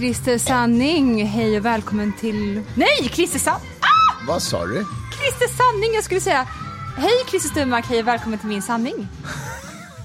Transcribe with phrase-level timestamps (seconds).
[0.00, 2.62] Christer Sanning, hej och välkommen till...
[2.74, 3.68] Nej, Christer Sanning!
[3.80, 4.24] Ah!
[4.28, 4.86] Vad sa du?
[5.18, 6.48] Christer Sanning, jag skulle säga.
[6.96, 9.08] Hej Christer Sturmark, hej och välkommen till min sanning.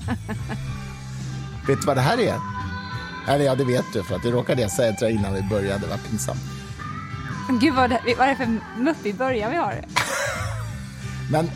[1.68, 2.40] Vet du vad det här är?
[3.28, 5.42] Eller ja, det vet du, för att det råkade jag säga tror jag, innan vi
[5.42, 5.87] började.
[5.87, 6.40] Var pinsamt.
[7.62, 9.86] Gud, vad, det, vad är det för mupp i början vi har?
[11.32, 11.51] Men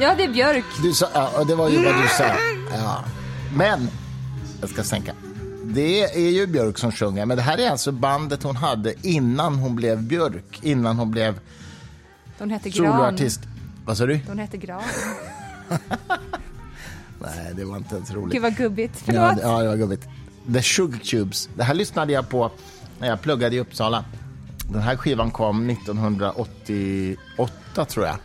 [0.00, 0.64] Ja, det är Björk.
[0.82, 2.24] du sa, ja, och det var ju vad du sa.
[2.72, 3.04] Ja.
[3.54, 3.88] Men,
[4.60, 5.12] jag ska sänka.
[5.74, 9.54] Det är ju Björk som sjunger, men det här är alltså bandet hon hade innan
[9.54, 10.58] hon blev Björk.
[10.62, 11.38] Innan hon blev
[12.38, 12.60] Gran.
[12.72, 13.40] soloartist.
[13.84, 14.20] Vad sa du?
[14.28, 14.82] Hon heter Gran.
[17.20, 18.32] Nej, det var inte ens roligt.
[18.32, 19.02] Gud vad gubbigt.
[19.04, 19.36] Ja, Förlåt.
[19.36, 20.08] det- ja, det var gubbigt.
[20.54, 21.48] The Sugar Tubes.
[21.56, 22.50] Det här lyssnade jag på
[22.98, 24.04] när jag pluggade i Uppsala.
[24.72, 28.16] Den här skivan kom 1988, tror jag.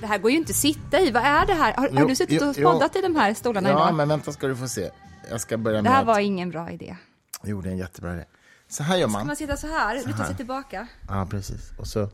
[0.00, 1.10] Det här går ju inte att sitta i.
[1.10, 1.74] Vad är det här?
[1.76, 2.72] Har, har Jo, du suttit och jo.
[2.72, 3.94] poddat i de här stolarna Ja, idag?
[3.94, 4.90] men vänta ska du få se.
[5.30, 6.06] Jag ska börja Det med här att...
[6.06, 6.96] var ingen bra idé.
[7.44, 8.24] Jo, det är en jättebra idé.
[8.68, 9.26] Så här gör Ska man.
[9.26, 10.02] man sitta så här?
[10.06, 10.86] Luta sig tillbaka.
[11.08, 11.70] Ja, precis.
[11.78, 12.10] Och så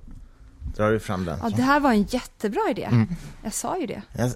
[0.77, 1.39] drar du fram den.
[1.42, 1.56] Ja, Så.
[1.56, 2.91] det här var en jättebra idé.
[3.42, 4.03] Jag sa ju det.
[4.12, 4.31] Jag-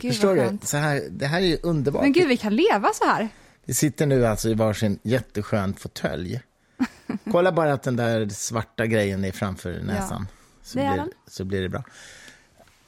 [0.00, 0.58] Gud Förstår du?
[0.62, 2.02] Så här, det här är ju underbart.
[2.02, 3.28] Men gud, vi kan leva så här.
[3.64, 6.40] Vi sitter nu alltså i varsin jätteskön fåtölj.
[7.32, 10.26] Kolla bara att den där svarta grejen är framför näsan.
[10.62, 11.10] så, det är blir, den.
[11.26, 11.82] så blir det bra.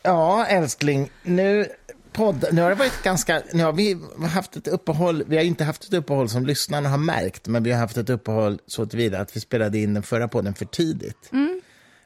[0.03, 1.11] Ja, älskling.
[1.23, 1.67] Nu,
[2.17, 3.43] podd, nu har det varit ganska...
[3.53, 5.25] Nu har vi haft ett uppehåll.
[5.27, 8.11] Vi har inte haft ett uppehåll som lyssnarna har märkt, men vi har haft ett
[8.11, 11.31] uppehåll så tillvida att vi spelade in den förra podden för tidigt.
[11.33, 11.61] Mm.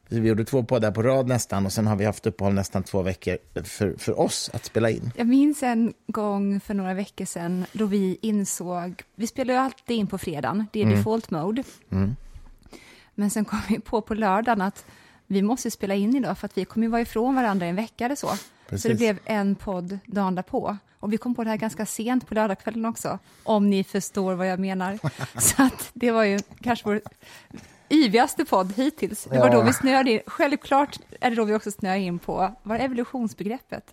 [0.09, 3.03] Vi gjorde två poddar på rad nästan och sen har vi haft uppehåll nästan två
[3.03, 5.11] veckor för, för oss att spela in.
[5.17, 9.97] Jag minns en gång för några veckor sedan då vi insåg, vi spelar ju alltid
[9.97, 10.97] in på fredagen, det är Mm.
[10.99, 11.63] default mode.
[13.15, 14.85] Men sen kom vi på på lördagen att
[15.27, 18.05] vi måste spela in idag för att vi kommer vara ifrån varandra i en vecka
[18.05, 18.31] eller så.
[18.71, 18.91] Så Precis.
[18.91, 20.77] det blev en podd dagen därpå.
[21.01, 24.49] Och vi kom på det här ganska sent på lördagskvällen också, om ni förstår vad
[24.49, 24.99] jag menar.
[25.41, 27.01] Så att det var ju kanske vår
[27.91, 29.25] yvigaste podd hittills.
[29.31, 29.53] Det var Ja.
[29.53, 33.91] då vi snöade in, självklart är det då vi också snöade in på, var evolutionsbegreppet?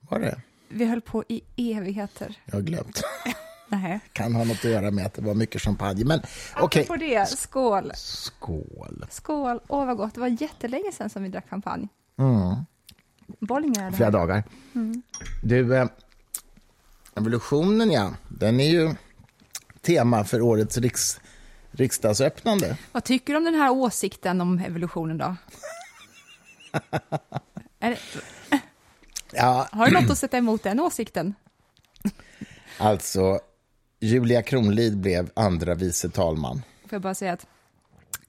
[0.00, 0.40] Var det?
[0.68, 2.34] Vi höll på i evigheter.
[2.44, 3.02] Jag har glömt.
[3.68, 4.00] Nej.
[4.12, 6.04] kan ha något att göra med att det var mycket champagne.
[6.04, 6.20] Men
[6.56, 6.86] okej.
[6.86, 7.92] På det, skål.
[7.94, 9.06] Skål.
[9.10, 9.60] Skål.
[9.68, 10.14] Åh, vad gott.
[10.14, 11.88] Det var jättelänge sedan som vi drack champagne.
[13.40, 14.42] Bollinger är det Flera dagar.
[15.42, 15.88] Du, eh,
[17.16, 18.94] evolutionen ja, den är ju
[19.80, 21.20] tema för årets riks,
[21.70, 22.76] riksdagsöppnande.
[22.92, 25.36] Vad tycker du om den här åsikten om evolutionen då?
[27.78, 27.98] det,
[29.32, 31.34] Ja, har du något att sätta emot den åsikten?
[32.78, 33.38] alltså,
[34.00, 36.62] Julia Kronlid blev andra vice talman.
[36.82, 37.46] Får jag bara säga att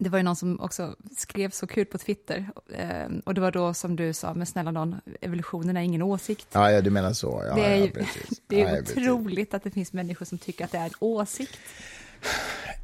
[0.02, 2.50] det var ju någon som också skrev så kul på Twitter.
[2.74, 6.48] Eh, och det var då som du sa, men snälla någon, evolutionen är ingen åsikt.
[6.52, 7.44] Ja, ja du menar så.
[7.48, 8.42] Ja, det är, ja, ju, precis.
[8.48, 10.92] det är ja, ja, otroligt att det finns människor som tycker att det är en
[11.00, 11.58] åsikt.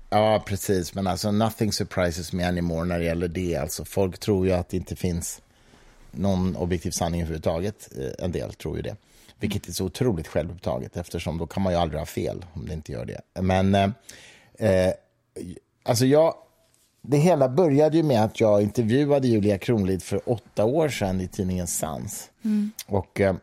[0.10, 0.94] Ja, precis.
[0.96, 3.56] Men alltså, nothing surprises me anymore när det gäller det.
[3.56, 5.42] Alltså, folk tror ju att det inte finns
[6.12, 7.90] någon objektiv sanning överhuvudtaget.
[7.98, 8.96] Eh, En del tror ju det.
[9.40, 12.74] Vilket är så otroligt självupptaget eftersom då kan man ju aldrig ha fel om det
[12.74, 13.42] inte gör det.
[13.42, 13.90] Men eh,
[14.58, 14.94] eh,
[15.84, 16.36] alltså jag,
[17.08, 21.28] det hela började ju med att jag intervjuade Julia Kronlid för åtta år sedan i
[21.28, 22.30] tidningen Sans.
[22.88, 23.36] Och eh,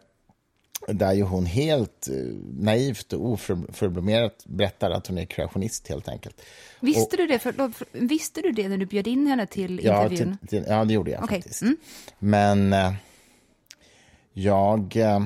[0.88, 2.14] där ju hon helt eh,
[2.58, 6.40] naivt och oförblommerat berättar att hon är kreationist helt enkelt.
[6.80, 7.38] Visste du det?
[7.38, 10.36] För, visste du det när du bjöd in henne till Ja, intervjun?
[10.38, 11.62] till, till, ja, det gjorde jag Okej, faktiskt.
[11.62, 11.76] mm.
[12.18, 12.92] Men eh,
[14.32, 14.96] jag...
[14.96, 15.24] Eh,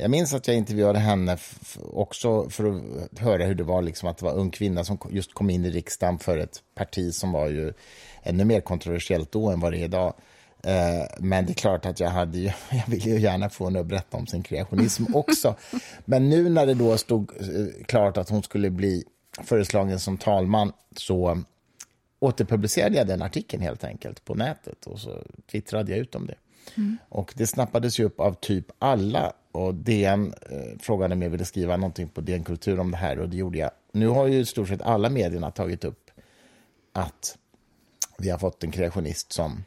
[0.00, 1.36] jag minns att jag intervjuade henne
[1.92, 5.34] också för att höra hur det var liksom att det var ung kvinna som just
[5.34, 7.72] kom in i riksdagen för ett parti som var ju
[8.22, 10.14] ännu mer kontroversiellt då än vad det är idag.
[10.62, 13.80] Eh, Men det är klart att jag hade ju, jag ville ju gärna få henne
[13.80, 15.56] att berätta om sin kreationism också.
[16.04, 19.04] Men nu när det då stod eh, klart att hon skulle bli
[19.42, 21.42] föreslagen som talman så
[22.18, 25.22] återpublicerade jag den artikeln helt enkelt på nätet och så
[25.52, 26.34] twittrade jag ut om det.
[27.08, 31.44] Och det snappades ju upp av typ alla och DN eh, frågade om jag ville
[31.44, 33.70] skriva någonting på DN Kultur om det här och det gjorde jag.
[33.92, 36.10] Nu har ju i stort sett alla medierna tagit upp
[36.92, 37.36] att
[38.18, 39.64] vi har fått en kreationist som,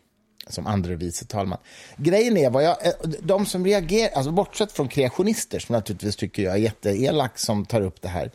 [0.48, 1.60] som andre vice talman.
[1.98, 6.44] Grejen är, vad jag, eh, de som reagerar, alltså bortsett från kreationister som naturligtvis tycker
[6.44, 8.32] jag är jätteelak som tar upp det här,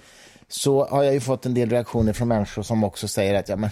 [0.49, 3.57] så har jag ju fått en del reaktioner från människor som också säger att ja,
[3.57, 3.71] men,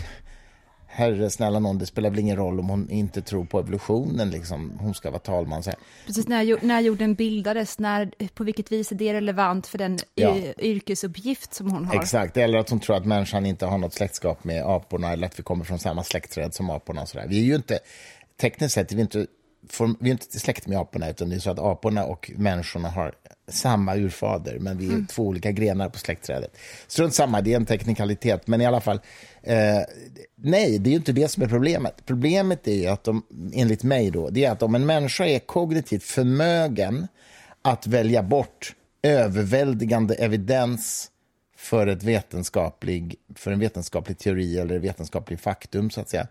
[0.92, 4.78] herre snälla någon, det spelar väl ingen roll om hon inte tror på evolutionen, liksom.
[4.80, 5.62] hon ska vara talman.
[5.62, 5.78] Så här.
[6.06, 10.36] Precis, när, när jorden bildades, när, på vilket vis är det relevant för den Ja.
[10.58, 11.94] yrkesuppgift som hon har?
[11.94, 15.38] Exakt, eller att hon tror att människan inte har något släktskap med aporna eller att
[15.38, 17.02] vi kommer från samma släktträd som aporna.
[17.02, 17.26] Och så där.
[17.28, 17.78] Vi är ju inte,
[18.40, 19.26] tekniskt sett är vi inte
[19.68, 22.88] form, vi är inte släkt med aporna, utan det är så att aporna och människorna
[22.88, 23.12] har
[23.48, 25.06] samma urfader, men vi är mm.
[25.06, 26.56] två olika grenar på släktträdet.
[26.86, 29.00] Strunt samma, det är en teknikalitet, men i alla fall.
[29.42, 29.78] Eh,
[30.34, 31.94] nej, det är ju inte det som är problemet.
[32.06, 33.22] Problemet är att, de,
[33.52, 37.08] enligt mig, då, det är att om en människa är kognitivt förmögen
[37.62, 41.10] att välja bort överväldigande evidens
[41.56, 46.26] för, ett vetenskaplig, för en vetenskaplig teori eller vetenskaplig faktum, så att säga,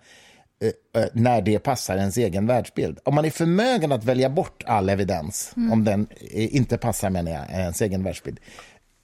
[1.14, 3.00] när det passar ens egen världsbild.
[3.04, 5.72] Om man är förmögen att välja bort all evidens, mm.
[5.72, 8.40] om den inte passar menar jag, ens egen världsbild,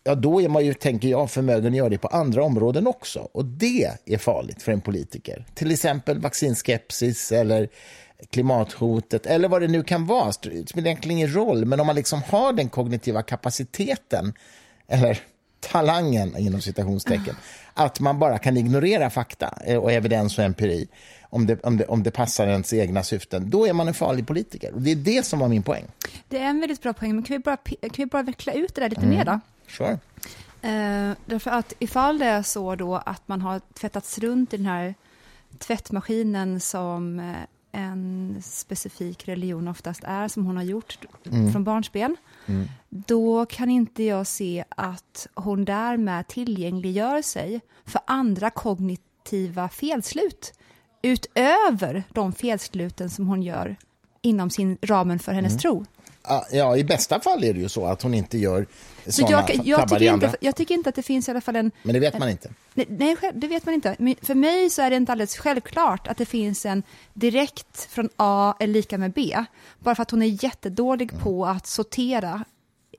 [0.03, 3.19] ja, då är man ju, tänker jag, förmögen att göra det på andra områden också.
[3.19, 5.45] Och det är farligt för en politiker.
[5.53, 7.69] Till exempel vaccinskepsis eller
[8.29, 10.31] klimathotet eller vad det nu kan vara.
[10.41, 14.33] Det spelar egentligen ingen roll, men om man liksom har den kognitiva kapaciteten
[14.87, 15.19] eller
[15.59, 17.35] talangen, inom citationstecken,
[17.73, 20.87] att man bara kan ignorera fakta eh, och evidens och empiri
[21.35, 24.27] om det, om, det, om det passar ens egna syften, då är man en farlig
[24.27, 24.73] politiker.
[24.73, 25.85] Och Det är det som var min poäng.
[26.29, 28.75] Det är en väldigt bra poäng, men kan vi bara, kan vi bara veckla ut
[28.75, 29.17] det där lite mm.
[29.17, 29.39] mer då?
[29.67, 29.91] Sure.
[30.61, 34.65] Eh, därför att ifall det är så då att man har tvättats runt i den
[34.65, 34.95] här
[35.57, 37.35] tvättmaskinen som eh,
[37.71, 41.51] en specifik religion oftast är, som hon har gjort mm.
[41.51, 42.67] från barnsben, mm.
[42.89, 50.53] då kan inte jag se att hon därmed tillgängliggör sig för andra kognitiva felslut
[51.05, 53.75] utöver de felsluten som hon gör
[54.21, 55.59] inom sin ramen för hennes mm.
[55.59, 55.85] tro.
[56.51, 58.67] Ja, i bästa fall är det ju så att hon inte gör
[59.07, 61.71] sådana jag, jag, tycker inte, jag tycker inte att det finns i alla fall en...
[61.83, 62.49] Men det vet man inte.
[62.73, 63.95] Nej, nej, det vet man inte.
[63.99, 68.09] Men för mig så är det inte alldeles självklart att det finns en direkt från
[68.15, 69.35] A är lika med B.
[69.79, 71.23] Bara för att hon är jättedålig mm.
[71.23, 72.43] på att sortera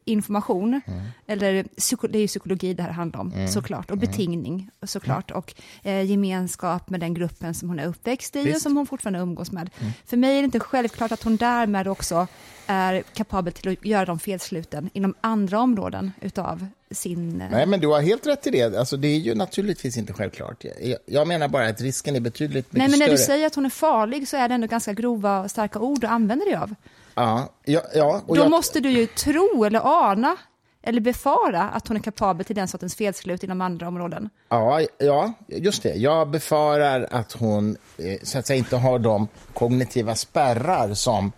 [0.06, 1.00] information, mm.
[1.26, 1.64] eller
[2.08, 3.48] det är ju psykologi det här handlar om mm.
[3.48, 4.10] såklart, och mm.
[4.10, 8.56] betingning såklart, och eh, gemenskap med den gruppen som hon är uppväxt i Visst.
[8.56, 9.70] och som hon fortfarande umgås med.
[9.80, 9.92] Mm.
[10.06, 12.26] För mig är det inte självklart att hon därmed också
[12.66, 17.40] är kapabel till att göra de felsluten inom andra områden utav sin...
[17.40, 18.78] Eh, Nej, men du har helt rätt i det.
[18.78, 20.64] Alltså, det är ju naturligtvis inte självklart.
[20.82, 23.16] Jag, jag menar bara att risken är betydligt mycket Nej, men när större.
[23.16, 26.00] du säger att hon är farlig så är det ändå ganska grova och starka ord
[26.00, 26.74] du använder dig av.
[27.16, 28.50] Ja, ja, ja Då jag...
[28.50, 30.36] måste du ju tro eller ana
[30.82, 34.30] eller befara att hon är kapabel till den sortens felslut inom andra områden.
[34.48, 35.94] Ja, ja, just det.
[35.94, 41.32] Jag befarar att hon eh, så att säga, inte har de kognitiva spärrar som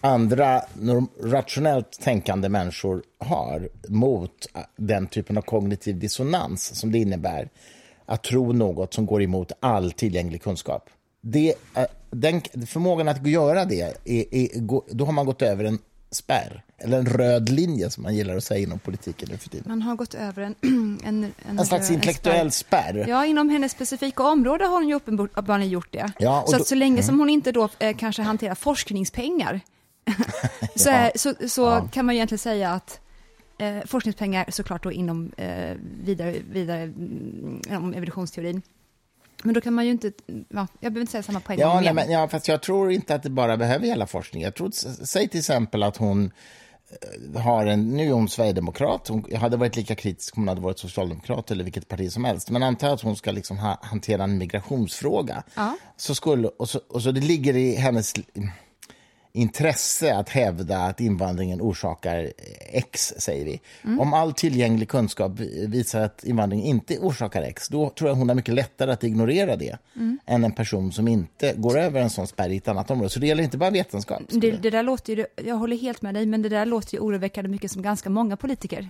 [0.00, 0.62] andra
[1.24, 4.46] rationellt tänkande människor har mot
[4.76, 7.48] den typen av kognitiv dissonans som det innebär
[8.06, 10.90] att tro något som går emot all tillgänglig kunskap.
[11.20, 11.54] Det,
[12.10, 14.48] den, förmågan att göra det, är, är,
[14.94, 15.78] då har man gått över en
[16.10, 19.64] spärr, eller en röd linje som man gillar att säga inom politiken nu för tiden.
[19.68, 20.54] Man har gått över en...
[21.04, 22.92] En, en, en slags intellektuell spärr.
[22.92, 23.08] spärr.
[23.08, 26.12] Ja, inom hennes specifika område har hon ju uppenbarligen gjort det.
[26.18, 27.02] Ja, så, då, så länge mm.
[27.02, 29.60] som hon inte då eh, kanske hanterar forskningspengar
[30.76, 31.10] så, ja.
[31.14, 31.88] så, så ja.
[31.92, 33.00] kan man ju egentligen säga att
[33.58, 38.62] eh, forskningspengar såklart då inom eh, vidare, vidare mm, evolutionsteorin.
[39.42, 41.58] Men då kan man ju inte, ja, jag behöver inte säga samma poäng.
[41.58, 44.42] Ja, nej, men, ja, fast jag tror inte att det bara behöver gälla forskning.
[44.42, 44.70] Jag tror,
[45.04, 46.32] säg till exempel att hon
[47.34, 50.60] eh, har en, nu är hon sverigedemokrat, hon hade varit lika kritisk om hon hade
[50.60, 52.50] varit socialdemokrat eller vilket parti som helst.
[52.50, 55.42] Men anta att hon ska liksom ha, hantera en migrationsfråga.
[55.54, 55.76] Ja.
[55.96, 58.14] Så skulle, och, så, och så det ligger i hennes
[59.32, 62.32] intresse att hävda att invandringen orsakar
[62.72, 63.60] X, säger vi.
[63.84, 64.00] Mm.
[64.00, 65.32] Om all tillgänglig kunskap
[65.68, 69.56] visar att invandring inte orsakar X, då tror jag hon har mycket lättare att ignorera
[69.56, 70.18] det mm.
[70.26, 73.10] än en person som inte går över en sån spärr i ett annat område.
[73.10, 74.22] Så det gäller inte bara vetenskap.
[74.28, 77.00] Det, det där låter ju, jag håller helt med dig, men det där låter ju
[77.00, 78.88] oroväckande mycket som ganska många politiker.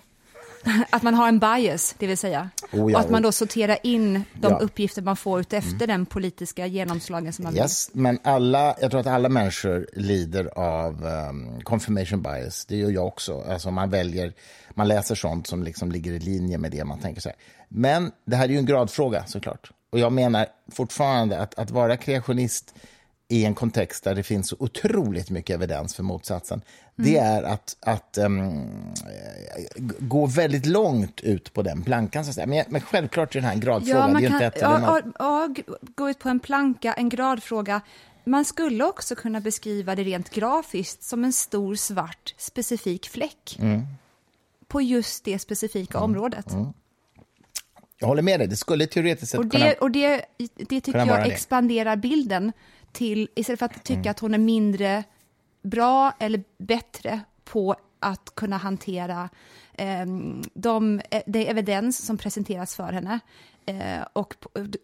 [0.91, 2.51] Att man har en bias, det vill säga.
[2.73, 4.59] Oh ja, och att man då sorterar in de ja.
[4.59, 5.89] uppgifter man får ut efter mm.
[5.89, 8.03] den politiska genomslagen som man yes, vill.
[8.03, 12.67] Men alla, jag tror att alla människor lider av um, confirmation bias.
[12.67, 13.45] Det gör jag också.
[13.49, 14.33] Alltså man väljer,
[14.71, 17.33] man läser sånt som liksom ligger i linje med det man tänker sig.
[17.69, 19.71] Men det här är ju en gradfråga såklart.
[19.93, 22.75] Och jag menar fortfarande att, att vara kreationist
[23.31, 26.63] i en kontext där det finns så otroligt mycket evidens för motsatsen,
[26.99, 27.11] mm.
[27.11, 28.69] det är att, att um,
[29.99, 32.25] gå väldigt långt ut på den plankan.
[32.25, 32.47] Så att säga.
[32.47, 33.99] Men, men självklart är det här en gradfråga.
[33.99, 35.49] Ja, man kan, ja, ja,
[35.97, 37.81] gå ut på en planka, en gradfråga.
[38.25, 43.87] Man skulle också kunna beskriva det rent grafiskt som en stor svart specifik fläck mm.
[44.69, 46.11] på just det specifika mm.
[46.11, 46.53] området.
[46.53, 46.67] Mm.
[47.99, 51.07] Jag håller med dig, det skulle teoretiskt sett och det, kunna Och det, det tycker
[51.07, 52.53] jag expanderar bilden
[52.93, 54.11] till, istället för att tycka mm.
[54.11, 55.05] att hon är mindre
[55.63, 59.29] bra eller bättre på att kunna hantera
[59.73, 60.07] eh,
[60.55, 63.21] de, det evidens som presenteras för henne
[63.67, 64.35] eh, och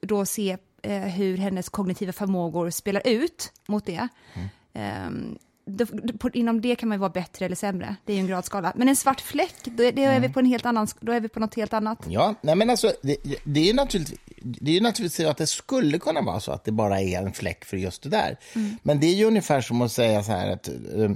[0.00, 4.08] då se eh, hur hennes kognitiva förmågor spelar ut mot det.
[4.74, 5.38] Mm.
[6.32, 7.96] Inom det kan man vara bättre eller sämre.
[8.04, 8.72] Det är ju en gradskala.
[8.76, 11.20] Men en svart fläck, då, är- då är, vi på en helt annan, då är
[11.20, 11.98] vi på något helt annat.
[12.08, 15.98] Ja, nej men alltså, det, det är naturligtvis, det är naturligtvis så att det skulle
[15.98, 18.36] kunna vara så att det bara är en fläck för just det där.
[18.82, 21.10] Men det är ju ungefär som att säga så här att eh,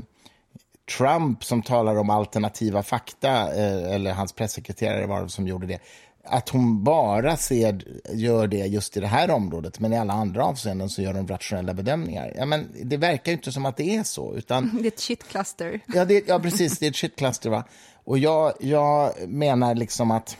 [0.99, 5.79] Trump som talar om alternativa fakta, eh, eller hans pressekreterare var det som gjorde det,
[6.25, 10.45] att hon bara ser, gör det just i det här området, men i alla andra
[10.45, 12.33] avseenden så gör de rationella bedömningar.
[12.37, 15.01] Ja, men det verkar ju inte som att det är så, utan Det är ett
[15.01, 15.81] shitkluster.
[15.95, 16.79] Ja, det, ja precis.
[16.79, 17.51] Det är ett shitkluster.
[17.51, 17.65] Va?
[18.05, 20.37] Och jag, jag menar liksom att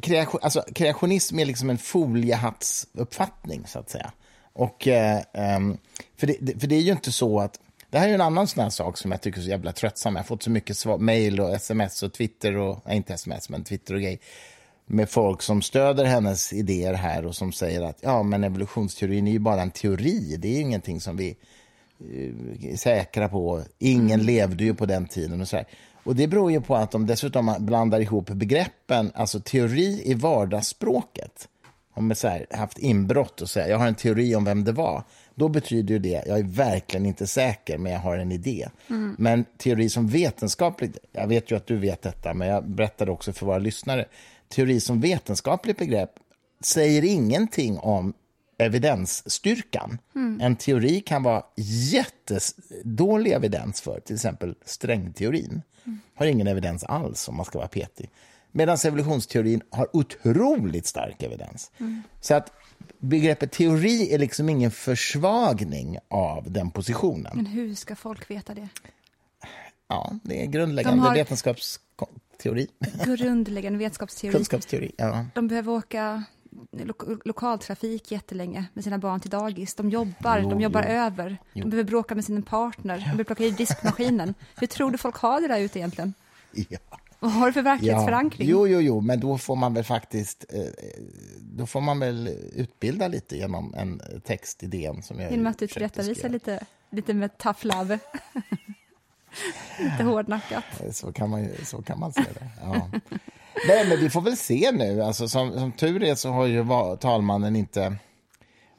[0.00, 4.12] kreation, alltså, kreationism är liksom en foliehattsuppfattning, så att säga.
[4.52, 5.78] Och, eh, ehm,
[6.16, 7.60] för, det- för det är ju inte så att...
[7.90, 10.14] Det här är en annan sån här sak som jag tycker är så jävla tröttsam.
[10.14, 12.82] Jag har fått så mycket mail och sms och Twitter och...
[12.86, 14.20] Nej, inte sms, men Twitter och grej
[14.86, 19.32] med folk som stöder hennes idéer här och som säger att ja, men evolutionsteorin är
[19.32, 20.36] ju bara en teori.
[20.38, 21.36] Det är ju ingenting som vi
[22.62, 23.62] är säkra på.
[23.78, 25.40] Ingen levde ju på den tiden.
[25.40, 25.66] Och så här.
[26.04, 31.48] Och Det beror ju på att de dessutom blandar ihop begreppen, alltså teori i vardagsspråket.
[31.94, 34.72] Om man så här, haft inbrott och säger jag har en teori om vem det
[34.72, 35.04] var,
[35.38, 38.68] då betyder ju det jag är verkligen inte säker, men jag har en idé.
[39.18, 43.32] Men teori som vetenskapligt, jag vet ju att du vet detta, men jag berättar också
[43.32, 44.04] för våra lyssnare,
[44.48, 46.10] teori som vetenskapligt begrepp
[46.60, 48.14] säger ingenting om
[48.58, 49.98] evidensstyrkan.
[50.40, 55.62] En teori kan vara jättedålig evidens för, till exempel strängteorin.
[56.14, 58.10] Har ingen evidens alls om man ska vara petig.
[58.52, 61.70] Medan evolutionsteorin har otroligt stark evidens.
[62.20, 62.52] Så att
[62.98, 67.32] begreppet teori är liksom ingen försvagning av den positionen.
[67.36, 68.68] Men hur ska folk veta det?
[69.88, 72.68] Ja, det är grundläggande De har- vetenskapsteori.
[73.04, 74.32] Grundläggande vetenskapsteori.
[74.34, 74.92] Kunskapsteori.
[74.96, 75.26] Ja.
[75.34, 76.22] De behöver åka
[76.72, 79.74] lo- lokaltrafik jättelänge med sina barn till dagis.
[79.74, 80.88] De jobbar, Jo, de jobbar jo.
[80.88, 81.38] över.
[81.54, 82.94] De behöver bråka med sin partner.
[82.96, 84.34] De behöver plocka i diskmaskinen.
[84.60, 86.14] Hur tror du folk har det där ute egentligen?
[86.68, 86.78] Ja.
[87.20, 88.48] Vad har du för verklighetsförankring?
[88.48, 90.60] Jo, jo, jo, men då får man väl faktiskt eh,
[91.40, 96.28] då får man väl utbilda lite genom en textidén som jag Genom att du tillrättavisar
[96.28, 97.98] lite, lite med tough love.
[99.78, 100.64] lite hårdnackat.
[100.90, 102.48] Så kan man, så kan man se det.
[102.62, 102.90] Ja.
[103.68, 105.02] Nej, men vi får väl se nu.
[105.02, 106.66] Alltså, som, som tur är så har ju
[107.00, 107.96] talmannen inte...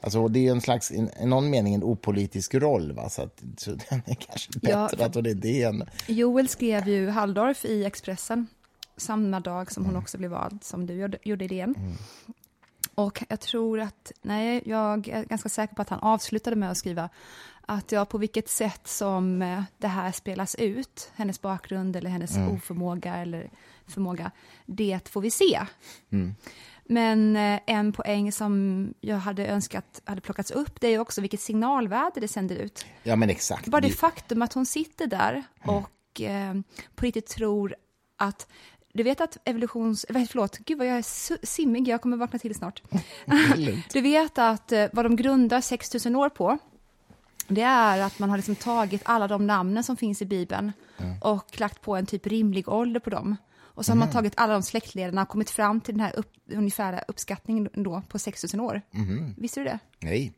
[0.01, 2.91] Alltså, det är en slags, i i någon mening en opolitisk roll.
[2.91, 3.09] Va?
[3.09, 5.83] Så, att, så den är kanske Ja, bättre att hon är det än...
[6.07, 8.47] Joel skrev ju Halldorf i Expressen
[8.97, 11.75] samma dag som hon också blev vald, som du gjorde, gjorde idén.
[12.95, 16.77] Och jag tror att, nej, jag är ganska säker på att han avslutade med att
[16.77, 17.09] skriva
[17.61, 22.37] att ja, på vilket sätt som eh, det här spelas ut, hennes bakgrund eller hennes
[22.37, 23.49] oförmåga eller
[23.87, 24.31] förmåga,
[24.65, 25.59] det får vi se.
[26.91, 31.21] Men eh, en poäng som jag hade önskat hade plockats upp, det är ju också
[31.21, 32.85] vilket signalvärde det sänder ut.
[33.03, 33.67] Ja, men exakt.
[33.67, 36.53] Bara det faktum att hon sitter där och eh,
[36.95, 37.75] på riktigt tror
[38.17, 38.47] att
[38.93, 40.05] du vet att evolutions...
[40.09, 42.81] Förlåt, gud vad jag är simmig, jag kommer vakna till snart.
[43.93, 46.57] du vet att eh, vad de grundar 6000 år på,
[47.47, 50.71] det är att man har liksom tagit alla de namnen som finns i Bibeln
[51.21, 53.35] och lagt på en typ rimlig ålder på dem.
[53.79, 56.33] Och så har man tagit alla de släktlederna och kommit fram till den här upp,
[56.51, 58.81] ungefärliga uppskattningen då på 6000 år.
[59.37, 59.79] Visste du det?
[59.99, 60.33] Nej.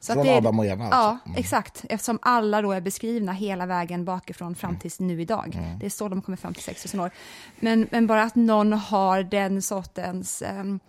[0.00, 1.40] Så Från att det Adam och Eva, Ja, alltså.
[1.40, 1.84] exakt.
[1.88, 4.80] Eftersom alla då är beskrivna hela vägen bakifrån fram Mm.
[4.80, 5.58] tills nu idag.
[5.80, 7.10] Det är så de kommer fram till 6000 år.
[7.60, 10.42] Men, men bara att någon har den sortens...
[10.42, 10.80] ehm,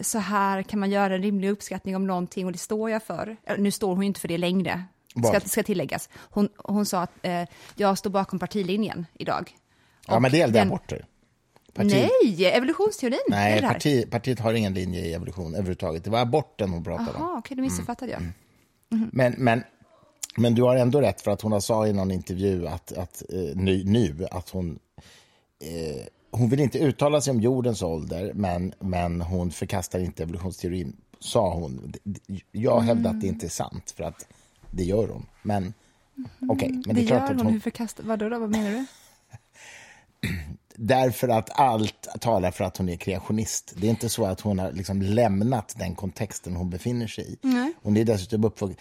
[0.00, 3.36] så här kan man göra en rimlig uppskattning om någonting och det står jag för.
[3.58, 4.84] Nu står hon ju inte för det längre,
[5.28, 6.08] ska, ska tilläggas.
[6.14, 7.42] Hon, hon sa att eh,
[7.74, 9.54] jag står bakom partilinjen idag.
[10.08, 11.04] Ja, men det är den- aborter.
[11.74, 11.86] Parti...
[11.90, 13.18] Nej, evolutionsteorin.
[13.28, 16.04] Nej, det parti, partiet har ingen linje i evolution överhuvudtaget.
[16.04, 17.14] Det var aborten hon pratade om.
[17.18, 18.32] Jaha, okej, då missuppfattade Mm.
[18.90, 19.08] jag.
[19.12, 19.62] Men, men,
[20.36, 23.22] men du har ändå rätt, för att hon har sa i någon intervju att, att,
[23.32, 24.78] eh, nu, nu att hon...
[25.64, 30.96] Eh, hon vill inte uttala sig om jordens ålder, men, men hon förkastar inte evolutionsteorin,
[31.20, 31.92] sa hon.
[32.52, 34.26] Jag hävdar att det inte är sant, för att
[34.70, 35.26] det gör hon.
[35.42, 35.74] Men
[36.48, 37.52] okej, men det Det är klart gör att hon, hon...
[37.52, 38.04] hur förkastar...
[38.04, 38.84] Vadå då, vad menar du?
[40.80, 43.72] Därför att allt talar för att hon är kreationist.
[43.76, 47.38] Det är inte så att hon har liksom lämnat den kontexten hon befinner sig i.
[47.82, 48.78] Hon är dessutom uppvuxen...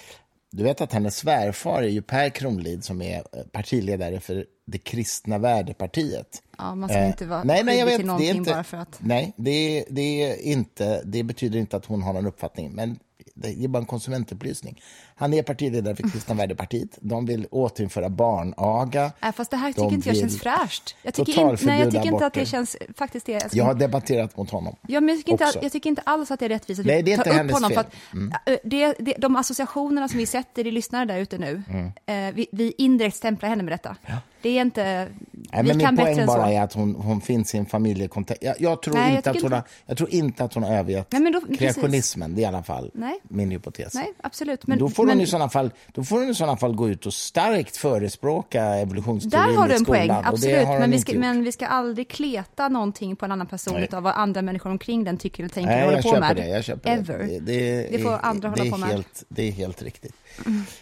[0.52, 4.78] Du vet att hennes svärfar är ju Per Kronlid som är eh, partiledare för det
[4.78, 6.42] kristna värdepartiet.
[6.58, 8.52] Ja, man ska Eh, inte vara nej, nej, jag vet, till det är någonting inte,
[8.52, 8.98] bara för att...
[9.00, 12.72] Nej, det, är- det, är inte, det betyder inte att hon har någon uppfattning.
[12.72, 13.00] Men
[13.36, 14.82] Det är bara en konsumentupplysning.
[15.20, 16.90] Han är partiledare för Kristna Värdepartiet.
[17.02, 19.12] De vill återinföra barnaga.
[19.24, 20.96] Äh, fast det här De tycker inte jag känns fräscht.
[21.04, 23.32] Jag tycker, in, nej, jag tycker inte att det känns, faktiskt det.
[23.32, 24.76] Jag, Jag har debatterat mot honom.
[24.88, 27.04] Ja, men jag, tycker inte, jag tycker inte alls att det är rättvist att Nej,
[27.04, 27.70] det är inte upp honom.
[27.72, 27.92] För fel.
[28.14, 28.34] Mm.
[28.34, 31.92] att, äh, det, det, de associationerna som vi sätter i lyssnare där ute nu, Mm.
[32.30, 33.96] eh, vi, vi indirekt stämplar henne med detta.
[34.42, 35.08] Det är inte...
[35.32, 36.26] Nej, vi men kan min poäng så.
[36.26, 38.44] bara är att hon, hon finns i en familjekontext.
[38.44, 40.64] Jag, jag, tror Nej, jag inte att tycker hon har, jag tror inte att hon
[40.64, 41.58] har övergett Nej, men då- precis.
[41.60, 42.36] kreationismen.
[42.36, 43.20] Det är i alla fall Nej.
[43.24, 43.94] min hypotes.
[43.94, 44.68] Nej, absolut.
[44.68, 46.76] Men, Men, då, får hon men, i såna fall, då får hon i sådana fall
[46.76, 50.08] gå ut och starkt förespråka evolutionsteorin där har du i en skolan.
[50.08, 50.68] poäng, och absolut.
[50.68, 54.04] hon Men vi, ska, men vi ska aldrig kleta någonting på en annan person av
[54.04, 56.36] vad andra människor omkring den tycker eller tänker Nej, och håller på med.
[56.36, 56.48] det.
[56.48, 57.18] Jag köper Ever.
[57.20, 57.40] det.
[57.40, 58.90] Det, Det får är- andra hålla på med.
[58.90, 60.14] Helt, det är helt riktigt.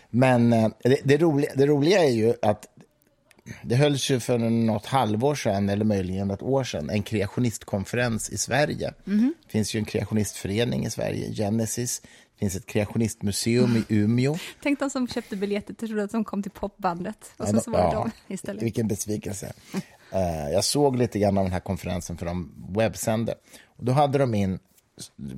[0.10, 0.68] Men eh,
[1.04, 2.66] det, roliga, det roliga är ju att
[3.64, 8.38] det hölls ju för något halvår sedan, eller möjligen ett år sedan, en kreationistkonferens i
[8.38, 8.94] Sverige.
[9.04, 9.34] Mhm.
[9.46, 12.02] Det finns ju en kreationistförening i Sverige, Genesis.
[12.36, 14.38] Det finns ett kreationistmuseum i Umeå.
[14.64, 17.32] Tänk de som köpte biljetter trodde att de kom till popbandet.
[17.38, 18.10] Och så, så var det ja.
[18.28, 18.64] de istället.
[18.64, 19.54] Vilken besvikelse.
[20.12, 23.36] Eh, jag såg lite grann av den här konferensen för de webbsände.
[23.66, 24.60] Och då hade de in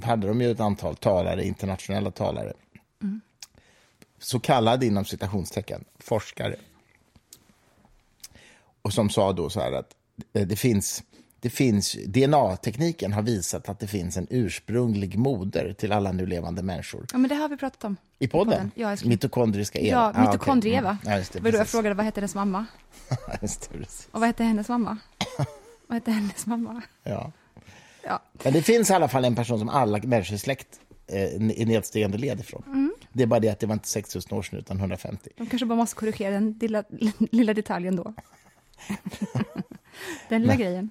[0.04, 2.54] hade de ju ett antal talare, internationella talare.
[4.20, 6.56] Så kallade inom citationstecken forskare.
[8.82, 9.96] Och som sa då så här att
[10.34, 11.04] eh, det finns,
[11.40, 16.64] det finns DNA-tekniken har visat att det finns en ursprunglig moder till alla nu levande
[16.64, 17.06] människor.
[17.12, 17.98] Ja, men det har vi pratat om.
[18.20, 18.72] I podden?
[18.76, 19.10] Ja, älskling.
[19.10, 19.90] Mitokondriska Eva.
[19.90, 20.98] Ja, Ah, mitokondrie-Eva.
[21.04, 21.18] Mm.
[21.20, 22.66] Ja, det, var då jag frågade vad hette hennes mamma?
[23.42, 24.08] Just det, precis.
[24.12, 24.98] Och vad hette hennes mamma?
[25.88, 26.82] vad hette hennes mamma?
[27.04, 27.32] Ja.
[28.04, 28.22] Ja.
[28.44, 30.68] Men det finns i alla fall en person som alla människor i släkt
[31.08, 32.64] eh, i nedstigande led ifrån.
[32.68, 32.94] Mm.
[33.14, 35.30] Det är bara det att det var inte 6000 år sedan utan 150.
[35.38, 36.84] De kanske bara måste korrigera den lilla,
[37.32, 38.14] lilla detaljen då.
[40.30, 40.90] den lilla grejen.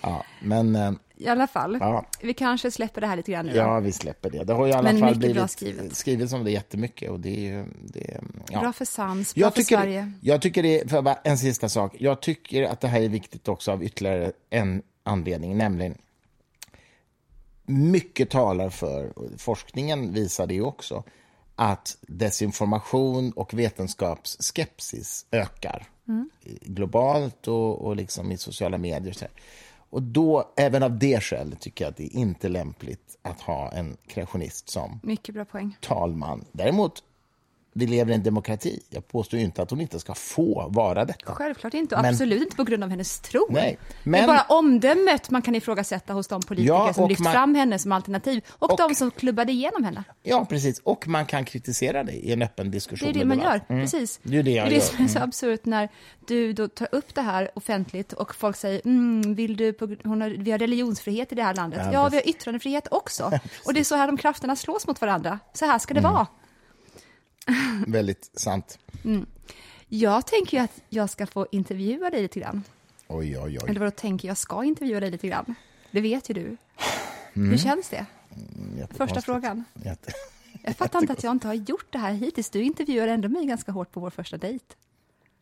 [0.00, 3.54] Ja, men eh, I alla fall, ja, vi kanske släpper det här lite grann nu
[3.54, 4.44] ja, vi släpper det.
[4.44, 5.96] Det har ju i alla Men fall blivit skrivet.
[5.96, 7.64] skrivet om det jättemycket och det är ju...
[7.84, 8.60] Det, ja.
[8.60, 10.12] Bra för sans, bra Jag för tycker, Sverige.
[10.20, 13.48] jag tycker det för bara en sista sak, jag tycker att det här är viktigt
[13.48, 15.98] också av ytterligare en anledning, nämligen
[17.66, 21.04] mycket talar för, forskningen visar det också,
[21.56, 25.86] att desinformation och vetenskapsskepsis ökar
[26.60, 29.10] globalt och, och liksom i sociala medier.
[29.10, 29.26] Och, så
[29.90, 33.72] och då, även av det skälet, tycker jag att det är inte lämpligt att ha
[33.72, 35.76] en kreationist som Mycket bra poäng.
[35.80, 36.44] talman.
[36.52, 37.02] Däremot,
[37.78, 38.80] vi lever i en demokrati.
[38.90, 41.32] Jag påstår inte att hon inte ska få vara detta.
[41.34, 43.46] Självklart inte, och Men- absolut inte på grund av hennes tro.
[43.50, 47.20] Nej, Det är men- bara omdömet man kan ifrågasätta hos de politiker Ja, som lyft
[47.20, 50.04] man- fram henne som alternativ och, Och- de som klubbade igenom henne.
[50.22, 50.78] Ja, precis.
[50.78, 53.12] Och man kan kritisera det i en öppen diskussion.
[53.12, 53.82] Det är det man gör, Mm.
[53.82, 54.20] precis.
[54.22, 54.80] Det är det jag det är gör.
[54.80, 55.88] det som är så absurt när
[56.26, 60.20] du då tar upp det här offentligt och folk säger, mm, vill du på, hon
[60.20, 61.80] har, vi har religionsfrihet i det här landet.
[61.84, 63.24] Ja, Ja, vi har yttrandefrihet också.
[63.64, 65.38] och det är så här de krafterna slås mot varandra.
[65.52, 66.12] Så här ska det Mm.
[66.12, 66.26] vara.
[67.86, 68.78] Väldigt sant.
[69.88, 72.62] Jag tänker ju att jag ska få intervjua dig lite grann.
[73.08, 73.68] Oj, oj, oj.
[73.68, 75.54] Eller vadå tänker jag ska intervjua dig lite grann?
[75.90, 76.56] Det vet ju du.
[77.32, 78.06] Hur känns det?
[78.28, 79.24] Första Jättekonstigt.
[79.24, 79.64] frågan.
[79.84, 80.12] Jätte...
[80.62, 82.50] Jag fattar inte att jag inte har gjort det här hittills.
[82.50, 84.64] Du intervjuar ändå mig ganska hårt på vår första dejt.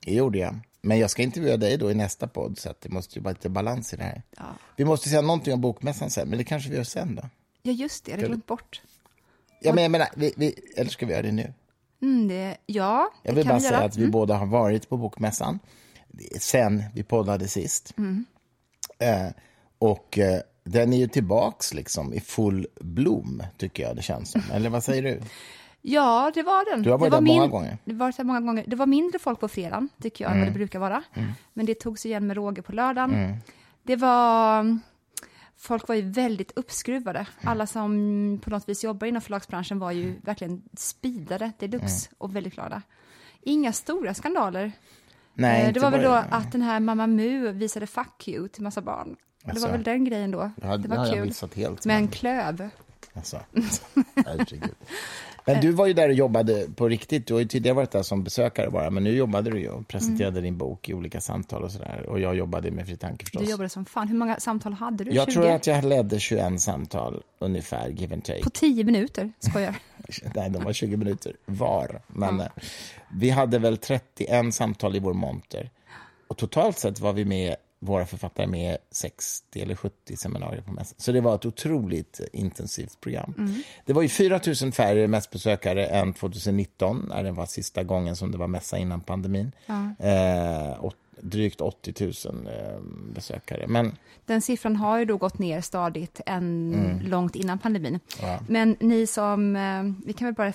[0.05, 0.59] Det gjorde jag.
[0.81, 3.33] Men jag ska intervjua dig då i nästa podd, så att det måste ju vara
[3.33, 4.23] lite balans i det här.
[4.37, 4.45] Ja,
[4.77, 7.23] Vi måste säga någonting om bokmässan sen, men det kanske vi gör sen då.
[7.63, 8.83] ja just det, jag hade glömt bort.
[9.61, 11.53] Ja, men jag menar, vi, vi, eller ska vi göra det nu?
[12.03, 14.97] Mm, det, ja, det Jag vill bara vi säga att vi båda har varit på
[14.97, 15.59] bokmässan
[16.41, 17.95] sen vi poddade sist.
[17.99, 18.25] Mm.
[18.99, 19.27] Eh,
[19.79, 24.43] och eh, den är ju tillbaks liksom i full blom, tycker jag det känns som.
[24.53, 25.21] Eller vad säger du?
[25.87, 26.83] Ja, det var den.
[26.83, 27.79] Du har varit det var där många gånger.
[27.85, 28.65] Det, var där många gånger.
[28.67, 30.53] det var mindre folk på fredagen, tycker jag, än vad Mm.
[30.53, 31.03] det brukar vara.
[31.53, 33.37] Men det togs igen med råge på lördagen.
[33.83, 34.79] Det var...
[35.65, 37.19] Folk var ju väldigt uppskruvade.
[37.19, 37.29] Mm.
[37.53, 42.15] Alla som på något vis jobbar inom förlagsbranschen var ju verkligen speedade deluxe Mm.
[42.19, 42.83] och väldigt glada.
[43.41, 44.73] Inga stora skandaler.
[45.35, 48.49] Nej, Eh, det var väl då bara- att den här Mamma Mu visade fuck you
[48.49, 49.17] till massa barn.
[49.45, 49.67] Det Alltså.
[49.67, 50.51] var väl den grejen då.
[50.57, 51.15] Det har var jag
[51.53, 51.77] kul.
[51.85, 52.69] Med en klöv.
[53.15, 53.41] Alltså.
[54.27, 54.75] Herregud.
[55.47, 57.27] Men du var ju där och jobbade på riktigt.
[57.27, 59.89] Du har ju tidigare varit där som besökare bara, men nu jobbade du ju och
[59.89, 62.07] presenterade din bok i olika samtal och sådär.
[62.09, 63.43] Och jag jobbade med Fri Tanke förstås.
[63.43, 64.09] Du jobbade som fan.
[64.09, 65.11] Hur många samtal hade du?
[65.11, 65.33] jag 20?
[65.33, 68.43] tror att jag ledde 21 samtal ungefär, give and take.
[68.43, 69.77] På tio minuter, skojar.
[70.35, 72.01] Nej, de var 20 minuter var.
[72.07, 72.47] Men eh,
[73.13, 75.71] vi hade väl 31 samtal i vår monter.
[76.29, 80.95] Och totalt sett var vi med, våra författare med 60 eller 70 seminarier på mässan.
[80.99, 83.35] Så det var ett otroligt eh, intensivt program.
[83.85, 88.33] Det var ju 4 000 färre mässbesökare än 2019, när det var sista gången som
[88.33, 89.53] det var mässa innan pandemin.
[89.99, 92.81] Eh, och drygt 80 000 eh,
[93.15, 93.67] besökare.
[93.67, 93.93] Men,
[94.27, 97.01] Den siffran har ju då gått ner stadigt än Mm.
[97.11, 98.01] långt innan pandemin.
[98.23, 100.53] ja, Men ni som, eh, vi kan väl bara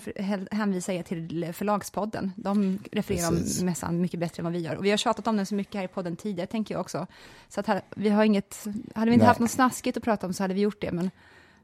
[0.52, 2.32] hänvisa er till Förlagspodden.
[2.36, 3.60] De refererar Precis.
[3.60, 4.76] om mässan mycket bättre än vad vi gör.
[4.76, 7.08] Och vi har tjatat om den så mycket här i podden tidigare, tänker jag också.
[7.50, 9.28] Så att här, vi har inget, hade vi inte Nej.
[9.28, 10.91] haft något snaskigt att prata om så hade vi gjort det.
[10.91, 11.12] Men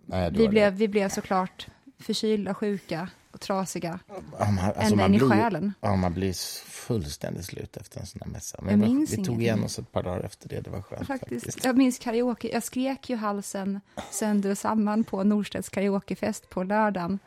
[0.06, 0.78] nej, vi blev, det.
[0.80, 1.68] vi blev såklart
[2.00, 4.00] förkylda, sjuka och trasiga.
[4.08, 4.16] Ja,
[4.52, 5.74] man, alltså, ända man in i blir, själen.
[5.82, 6.34] Ja, man blir
[6.70, 8.58] fullständigt slut efter en sån här mässa.
[8.62, 10.82] Men Jag det minns vi tog igen oss ett par dagar efter det, det var
[10.82, 11.46] skönt Faktiskt.
[11.46, 11.66] faktiskt.
[11.66, 17.20] Jag minns karaoke, jag skrek ju halsen sönder och samman på Norstedts karaokefest på lördagen.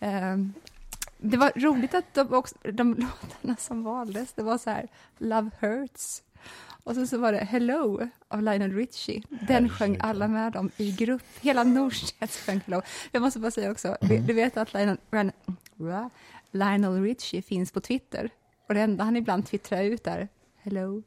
[0.00, 0.52] Ehm,
[1.18, 5.50] det var roligt att de, också, de låtarna som valdes, det var så här Love
[5.60, 6.22] Hurts.
[6.84, 9.22] Och så, så var det Hello av Lionel Richie.
[9.28, 11.22] Den sjöng alla med om i grupp.
[11.40, 12.82] Hela Norstedts sjöng Hello.
[13.12, 14.26] Jag måste bara säga också, du, Mm.
[14.26, 14.98] du vet att Lionel,
[16.50, 18.30] Lionel Richie finns på Twitter.
[18.68, 20.28] Och det enda han ibland twittrar ut är
[20.62, 21.02] Hello.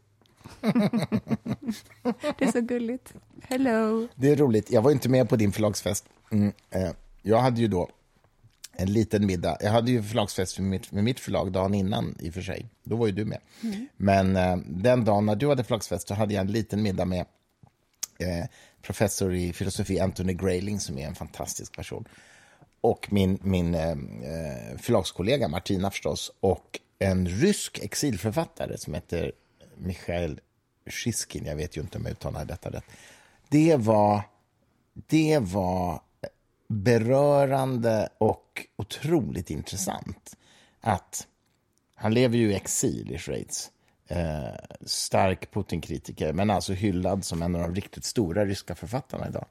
[2.38, 3.13] det är så gulligt.
[3.43, 4.08] Hello.
[4.15, 4.71] Det är roligt.
[4.71, 6.06] Jag var inte med på din förlagsfest.
[6.32, 7.89] Mm, eh, jag hade ju då
[8.80, 9.58] en liten middag.
[9.62, 12.70] Jag hade ju förlagsfest med mitt, med mitt förlag dagen innan i och för sig.
[12.84, 13.40] Då var ju du med.
[13.98, 17.26] Men eh, den dagen när du hade förlagsfest så hade jag en liten middag med
[18.20, 18.46] eh,
[18.82, 22.08] professor i filosofi Anthony Grayling som är en fantastisk person.
[22.82, 26.32] Och min, min eh, eh, förlagskollega Martina förstås.
[26.40, 29.32] Och en rysk exilförfattare som heter
[29.78, 30.40] Michail
[30.86, 31.46] Shiskin.
[31.46, 32.86] Jag vet ju inte om jag uttalar detta rätt.
[33.50, 34.22] Det var,
[34.94, 36.02] det var
[36.67, 40.38] berörande och otroligt intressant
[40.82, 41.27] att
[41.95, 43.71] han lever ju i exil i Schweiz.
[44.08, 49.45] Eh, stark Putin-kritiker, men alltså hyllad som en av de riktigt stora ryska författarna idag.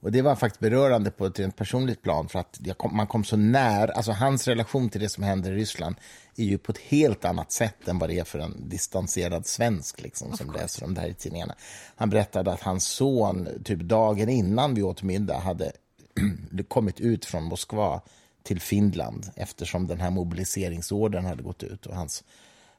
[0.00, 3.24] Och Det var faktiskt berörande på ett rent personligt plan för att kom, man kom
[3.24, 3.92] så nära.
[3.92, 5.96] Alltså hans relation till det som händer i Ryssland
[6.36, 10.02] är ju på ett helt annat sätt än vad det är för en distanserad svensk
[10.02, 11.54] liksom, som läser om det här i tidningarna.
[11.96, 15.72] Han berättade att hans son, typ dagen innan vi åt middag, hade
[16.68, 18.00] kommit ut från Moskva
[18.42, 22.24] till Finland eftersom den här mobiliseringsordern hade gått ut och hans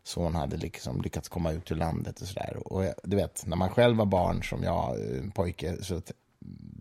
[0.04, 2.58] son hade liksom lyckats komma ut ur landet och sådär.
[2.74, 6.02] Och jag- du vet, när man själv var barn som jag, en pojke, så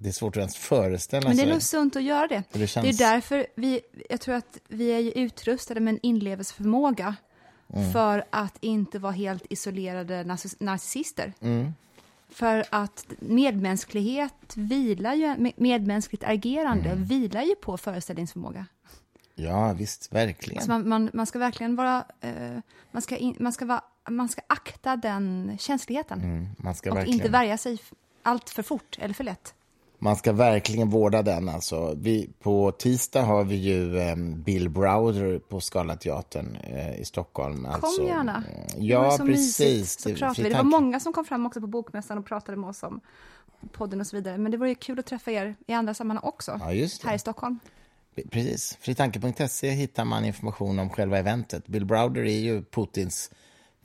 [0.01, 1.53] det är svårt att ens föreställa Men det är sig.
[1.53, 2.43] nog sunt att göra det.
[2.53, 6.01] Det känns- Det är därför vi, jag tror att vi är ju utrustade med en
[6.03, 7.17] inlevelseförmåga
[7.75, 7.93] Mm.
[7.93, 11.33] för att inte vara helt isolerade narciss- narcissister.
[11.41, 11.73] Mm.
[12.37, 17.05] För att medmänsklighet vilar ju, med- medmänskligt agerande Mm.
[17.05, 18.67] vilar ju på föreställningsförmåga.
[19.35, 20.63] Ja, visst, verkligen.
[20.63, 22.59] Så man, man, man ska verkligen vara, eh,
[22.91, 26.97] man, ska in, man, ska vara man ska akta den känsligheten Mm, man, ska och
[26.97, 27.79] verkligen, inte värja sig
[28.23, 29.55] allt för fort eller för lätt.
[30.07, 31.49] Man ska verkligen vårda den.
[31.49, 31.95] Alltså.
[31.97, 37.57] Vi, på tisdag har vi ju em, Bill Browder på Scalateatern eh, i Stockholm.
[37.65, 38.37] Kom alltså, gärna.
[38.37, 39.61] mm, Det Ja, var så precis.
[39.61, 40.01] mysigt.
[40.01, 40.49] Så pratade vi.
[40.49, 43.01] det var många som kom fram också på Bokmässan och pratade med oss om
[43.73, 44.39] podden och så vidare.
[44.39, 46.67] Men det var ju kul att träffa er i andra sammanhang också, Ja,
[47.05, 47.59] här i Stockholm.
[48.31, 48.77] Precis.
[48.81, 51.67] Fritanke.se hittar man information om själva eventet.
[51.67, 53.31] Bill Browder är ju Putins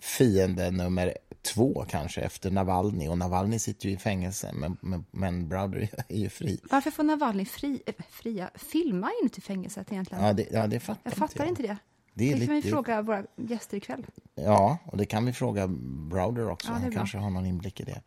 [0.02, 3.08] fiende nummer två kanske efter Navalny.
[3.08, 6.60] Och Navalny sitter ju i fängelse, men, men, men Browder är ju fri.
[6.72, 10.24] Varför får Navalny fri, äh, fria filma inuti fängelset egentligen?
[10.24, 11.78] Ja, det, ja, det fattar jag fattar inte det.
[12.14, 14.06] Det Det kan vi lite- fråga våra gäster ikväll.
[14.36, 15.68] Ja, och det kan vi fråga
[16.10, 16.68] Browder också.
[16.72, 18.02] Ja, Han kanske har någon inblick i det.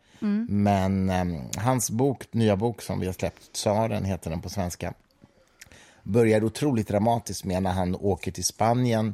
[0.49, 4.93] Men em, hans bok, nya bok som vi har släppt, Tsaren heter den på svenska,
[6.03, 9.13] börjar otroligt dramatiskt med när han åker till Spanien eh,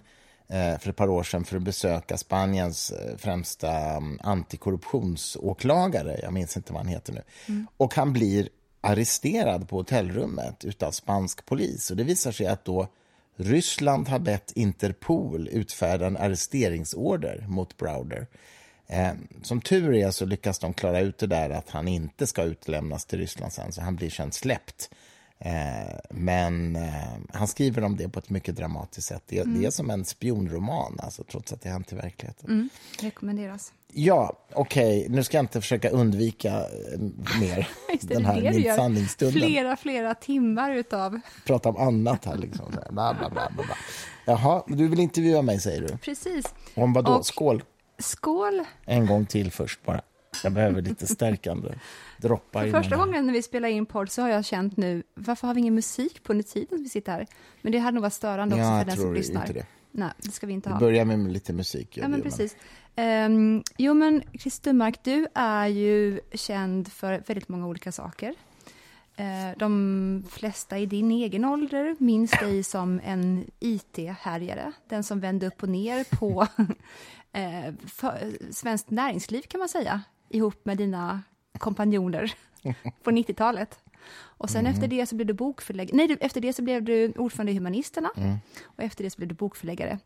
[0.79, 6.19] för ett par år sedan för att besöka Spaniens eh, främsta um, antikorruptionsåklagare.
[6.23, 7.21] Jag minns inte vad han heter nu.
[7.77, 8.49] Och han blir
[8.81, 11.91] arresterad på hotellrummet utav spansk polis.
[11.91, 12.87] Och det visar sig att då
[13.35, 18.27] Ryssland har bett Interpol utfärda en arresteringsorder mot Browder.
[18.87, 19.11] Eh,
[19.41, 23.05] som tur är så lyckas de klara ut det där att han inte ska utlämnas
[23.05, 24.89] till Ryssland sen, så han blir sen släppt.
[25.45, 26.91] Eh, men eh,
[27.33, 29.23] han skriver om det på ett mycket dramatiskt sätt.
[29.27, 32.49] Det, det är som en spionroman, alltså, trots att det hänt i verkligheten.
[32.49, 32.69] Mm.
[33.01, 33.73] Rekommenderas.
[33.93, 36.99] Ja, okej, nu ska jag inte försöka undvika eh,
[37.39, 37.67] mer
[38.01, 39.41] den här min sanningsstunden.
[39.41, 41.19] Flera, flera timmar utav...
[41.45, 42.71] Prata om annat här liksom.
[42.73, 43.65] Så här, bla, bla, bla, bla.
[44.25, 45.97] Jaha, du vill intervjua mig säger du?
[45.97, 46.45] Precis.
[46.75, 47.11] Om vad då?
[47.11, 47.63] Och- Skål!
[47.99, 48.63] Skål!
[48.85, 50.01] En gång till först bara.
[50.43, 51.69] Jag behöver lite stärkande
[52.21, 52.59] droppar.
[52.59, 55.47] För innan första gången när vi spelar in podd så har jag känt nu, varför
[55.47, 57.27] har vi ingen musik på under tiden vi sitter här?
[57.61, 59.41] Men det hade nog varit störande också Ja, för den som lyssnar.
[59.41, 59.65] inte det.
[59.91, 60.79] Nej, det ska vi inte Vi ha.
[60.79, 61.97] börjar med lite musik.
[61.97, 62.55] Ja, vi, men precis.
[62.95, 68.35] Um, jo, men Christer Stummark, du är ju känd för väldigt många olika saker.
[69.15, 75.47] Eh, de flesta i din egen ålder minns dig som en IT-härjare, den som vände
[75.47, 76.47] upp och ner på
[77.33, 81.21] eh, för, svenskt näringsliv kan man säga, ihop med dina
[81.59, 82.33] kompanjoner
[83.03, 83.79] på 90-talet.
[84.13, 84.73] Och sen Mm.
[84.73, 85.97] efter det så blev du bokförläggare.
[85.97, 88.09] Nej, efter det så blev du ordförande i Humanisterna.
[88.17, 88.35] Mm.
[88.63, 89.99] Och efter det så blev du bokförläggare.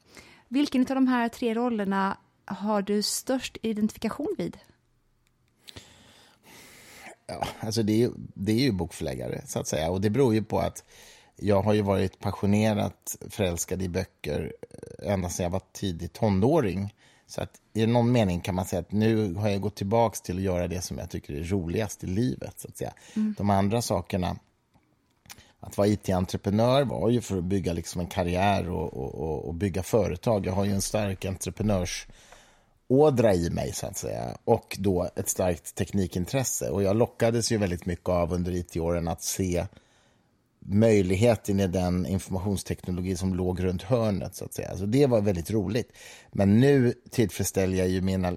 [0.47, 4.57] Vilken av de här tre rollerna har du störst identifikation vid?
[7.27, 9.89] Ja, alltså det, är ju, det är ju bokförläggare, så att säga.
[9.91, 10.83] Och det beror ju på att
[11.35, 14.53] jag har ju varit passionerat förälskad i böcker
[15.01, 16.93] eh, ända sedan jag var tidig tonåring.
[17.27, 20.35] Så att i någon mening kan man säga att nu har jag gått tillbaka till
[20.35, 22.59] att göra det som jag tycker är roligast i livet.
[22.59, 22.93] Så att säga.
[23.37, 24.37] De andra sakerna,
[25.59, 29.83] att vara it-entreprenör var ju för att bygga liksom en karriär och, och, och, bygga
[29.83, 30.45] företag.
[30.45, 34.37] Jag har ju en stark entreprenörsådra i mig, så att säga.
[34.43, 36.69] Och då ett starkt teknikintresse.
[36.69, 39.65] Och jag lockades ju väldigt mycket av under it-åren att se
[40.65, 44.35] möjligheten i den informationsteknologi som låg runt hörnet.
[44.35, 44.77] så att säga.
[44.77, 45.91] Så det var väldigt roligt.
[46.31, 48.33] Men nu tillfredsställer jag ju mina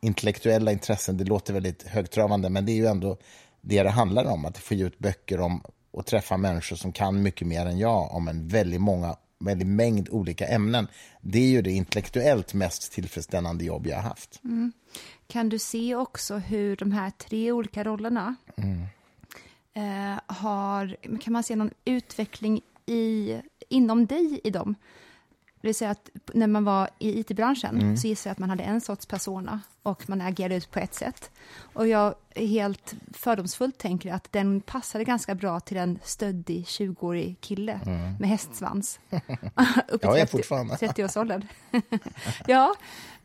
[0.00, 1.16] intellektuella intressen.
[1.16, 3.18] Det låter väldigt högtravande, men det är ju ändå
[3.60, 4.44] det det handlar om.
[4.44, 8.14] Att få ge ut böcker om och träffa människor som kan mycket mer än jag
[8.14, 10.86] om en väldigt många väldigt mängd olika ämnen.
[11.20, 14.40] Det är ju det intellektuellt mest tillfredsställande jobb jag har haft.
[15.26, 18.36] Kan du se också hur de här tre olika rollerna
[19.76, 23.36] eh, har, kan man se någon utveckling i,
[23.68, 24.74] inom dig i dem?
[25.60, 28.64] Det vill säga att när man var i it-branschen så gissar jag att man hade
[28.64, 31.30] en sorts persona och man agerade ut på ett sätt.
[31.58, 37.80] Och jag helt fördomsfullt tänker att den passade ganska bra till en stöddig 20-årig kille
[38.20, 39.00] med hästsvans.
[39.88, 40.74] Upp i Ja, jag är 30 fortfarande.
[40.74, 41.46] 30-årsåldern.
[42.46, 42.74] ja,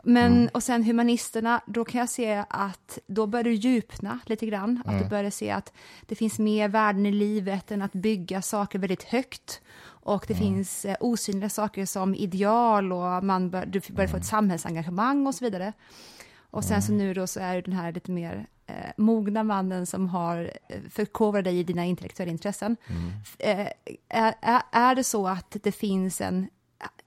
[0.04, 4.84] men och sen humanisterna, då kan jag se att då börjar du djupna lite grann.
[4.86, 5.74] Att du börjar se att
[6.06, 9.62] det finns mer värden i livet än att bygga saker väldigt högt.
[10.04, 14.26] Och det finns eh, osynliga saker som ideal och man bör, du börjar få ett
[14.26, 15.74] samhällsengagemang och så vidare.
[16.52, 19.86] Och sen så nu då så är du den här lite mer eh, mogna mannen
[19.86, 22.78] som har eh, förkovrat dig i dina intellektuella intressen.
[23.40, 23.68] Eh,
[24.10, 26.50] är, är, är det så att det finns en...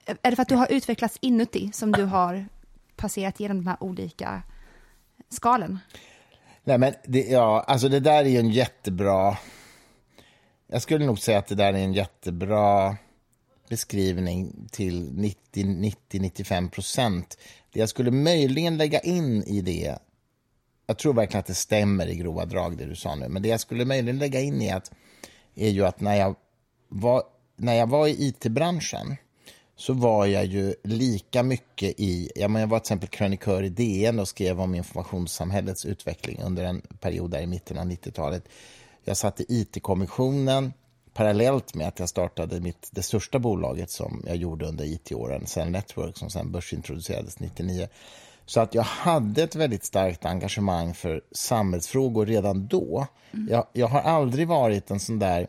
[0.05, 2.45] Är det för att du har utvecklats inuti som du har
[2.95, 4.43] passerat genom de här olika
[5.29, 5.79] skalen?
[6.63, 9.37] Nej, men det, ja, alltså det där är ju en jättebra...
[10.67, 12.97] Jag skulle nog säga att det där är en jättebra
[13.69, 15.09] beskrivning till
[15.53, 17.37] 90-95 procent.
[17.71, 19.97] Det jag skulle möjligen lägga in i det,
[20.87, 23.49] jag tror verkligen att det stämmer i grova drag det du sa nu, men det
[23.49, 24.91] jag skulle möjligen lägga in i att,
[25.55, 26.35] är ju att när jag
[26.87, 27.23] var,
[27.55, 29.15] när jag var i it-branschen
[29.75, 32.31] så var jag ju lika mycket i...
[32.35, 36.63] Ja, men jag var till exempel krönikör i DN och skrev om informationssamhällets utveckling under
[36.63, 38.43] en period där i mitten av 90-talet.
[39.03, 40.73] Jag satt i IT-kommissionen
[41.13, 45.69] parallellt med att jag startade mitt, det största bolaget som jag gjorde under IT-åren, Cell
[45.69, 47.87] Network, som sen börsintroducerades 99.
[48.45, 53.07] Så att jag hade ett väldigt starkt engagemang för samhällsfrågor redan då.
[53.49, 55.47] Jag, jag har aldrig varit en sån där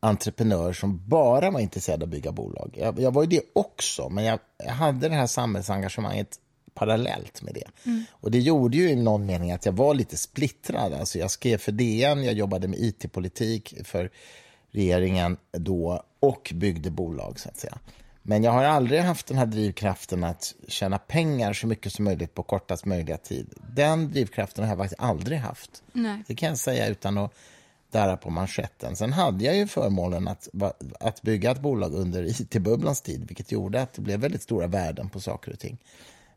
[0.00, 2.74] entreprenör som bara var intresserad av att bygga bolag.
[2.78, 6.38] Jag, jag var ju det också, men jag, jag hade det här samhällsengagemanget
[6.74, 7.90] parallellt med det.
[8.10, 10.92] Och det gjorde ju i någon mening att jag var lite splittrad.
[10.92, 14.10] Alltså jag skrev för DN, jag jobbade med IT-politik för
[14.70, 17.78] regeringen då och byggde bolag, så att säga.
[18.22, 22.34] Men jag har aldrig haft den här drivkraften att tjäna pengar så mycket som möjligt
[22.34, 23.54] på kortast möjliga tid.
[23.74, 25.82] Den drivkraften har jag faktiskt aldrig haft.
[25.92, 26.22] Nej.
[26.26, 27.34] Det kan jag säga utan att
[27.90, 28.96] darra på manschetten.
[28.96, 30.48] Sen hade jag ju förmånen att,
[31.00, 35.08] att bygga ett bolag under it-bubblans tid, vilket gjorde att det blev väldigt stora värden
[35.08, 35.78] på saker och ting.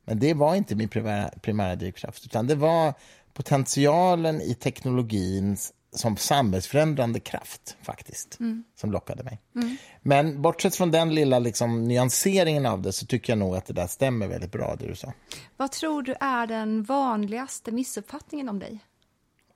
[0.05, 2.93] Men det var inte min primära, primära drivkraft, utan det var
[3.33, 5.57] potentialen i teknologin
[5.91, 8.37] som samhällsförändrande kraft, faktiskt,
[8.75, 9.41] som lockade mig.
[10.01, 13.73] Men bortsett från den lilla liksom, nyanseringen av det så tycker jag nog att det
[13.73, 15.13] där stämmer väldigt bra, det du sa.
[15.57, 18.79] Vad tror du är den vanligaste missuppfattningen om dig?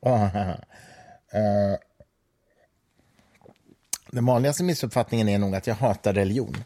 [1.34, 1.78] Eh,
[4.12, 6.56] Den vanligaste missuppfattningen är nog att jag hatar religion.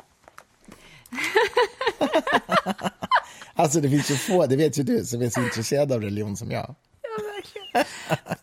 [3.53, 6.37] alltså det finns ju få, det vet ju du, som är så intresserad av religion
[6.37, 6.75] som jag.
[7.01, 7.85] Ja, verkligen.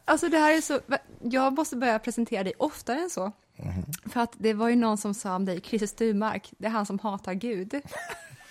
[0.04, 0.80] Alltså det här är så,
[1.22, 3.32] jag måste börja presentera dig oftare än så.
[4.12, 6.86] För att det var ju någon som sa om dig, Christer Sturmark, det är han
[6.86, 7.74] som hatar Gud.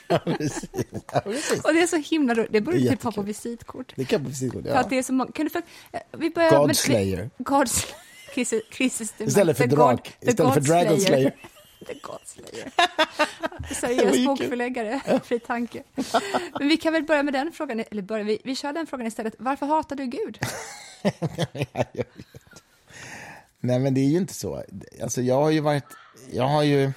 [0.08, 0.70] Ja, precis.
[1.13, 1.63] Ja, precis.
[1.66, 3.94] Och det är så himla roligt, det borde du typ ha på visitkort.
[3.96, 4.30] Det kan gå.
[4.32, 4.76] För Ja.
[4.78, 5.62] att det är så många, kan du för,
[5.92, 7.30] eh, vi börjar God med- Slayer.
[7.38, 7.94] God Slayer.
[9.28, 11.36] Istället för drak- istället för Dragon Slayer.
[11.88, 12.72] The God Slayer.
[13.74, 15.84] Seriös bokförläggare, fri tanke.
[16.60, 19.08] Men vi kan väl börja med den frågan, eller börja, vi, vi kör den frågan
[19.08, 19.36] istället.
[19.39, 20.39] Varför hatar du Gud?
[23.60, 24.63] Nej, men det är ju inte så.
[25.04, 25.84] Alltså, jag har ju varit...
[26.32, 26.92] Jag har ju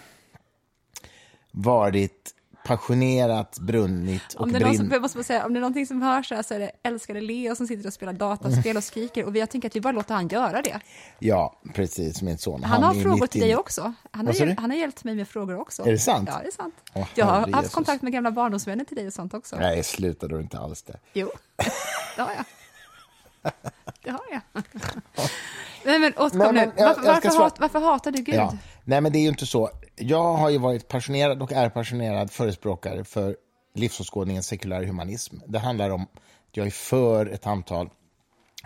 [1.51, 2.35] varit
[2.67, 6.43] passionerat brunnit och Om det, som, måste säga, om det är någonting som hörs här
[6.43, 9.69] så är det älskade Leo som sitter och spelar dataspel och skriker och jag tänker
[9.69, 10.81] att vi bara låter han göra det.
[11.19, 12.63] Ja, precis, min son.
[12.63, 13.93] Han, har är frågor till dig också.
[14.11, 15.83] Han har, han har hjälpt mig med frågor också.
[15.83, 16.29] Är det sant?
[16.33, 16.75] Ja, det är sant.
[16.95, 17.75] Åh, jag har haft Jesus.
[17.75, 19.57] kontakt med gamla barndomsvänner till dig och sånt också.
[19.57, 20.97] Nej, sluta då inte alls det.
[21.13, 21.31] Jo,
[22.17, 22.45] det har jag.
[24.03, 24.41] Det har jag.
[25.85, 26.71] Nej, men återkom nu.
[26.77, 28.35] Varför, varför, hat, varför hatar du Gud?
[28.35, 28.53] Ja.
[28.85, 29.71] Nej, men det är ju inte så.
[29.99, 33.37] Jag har ju varit passionerad och är passionerad förespråkare för
[33.75, 35.37] livsåskådningen sekulär humanism.
[35.47, 37.91] Det handlar om att jag är för ett antal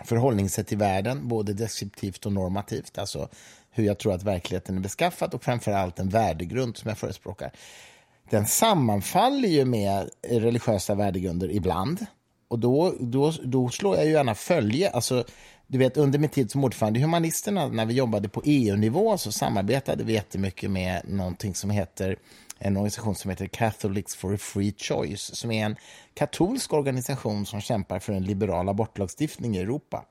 [0.05, 3.29] förhållningssätt till världen, både deskriptivt och normativt, alltså
[3.71, 7.51] hur jag tror att verkligheten är beskaffad och framför allt en värdegrund som jag förespråkar.
[8.29, 12.05] Den sammanfaller ju med religiösa värdegrunder ibland.
[12.47, 14.89] Och då, då, då slår jag ju gärna följe.
[14.89, 15.23] Alltså,
[15.71, 19.31] du vet, under min tid som ordförande i Humanisterna, när vi jobbade på EU-nivå, så
[19.31, 22.15] samarbetade vi jättemycket med någonting som heter
[22.59, 25.75] en organisation som heter Catholics for a Free Choice, som är en
[26.13, 30.05] katolsk organisation som kämpar för en liberal abortlagstiftning i Europa.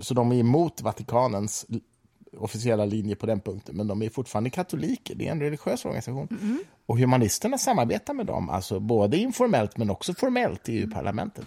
[0.00, 1.66] Så de är emot Vatikanens
[2.36, 5.14] officiella linje på den punkten, men de är fortfarande katoliker.
[5.14, 6.28] Det är en religiös organisation.
[6.86, 11.44] Och humanisterna samarbetar med dem, alltså både informellt men också formellt i EU-parlamentet.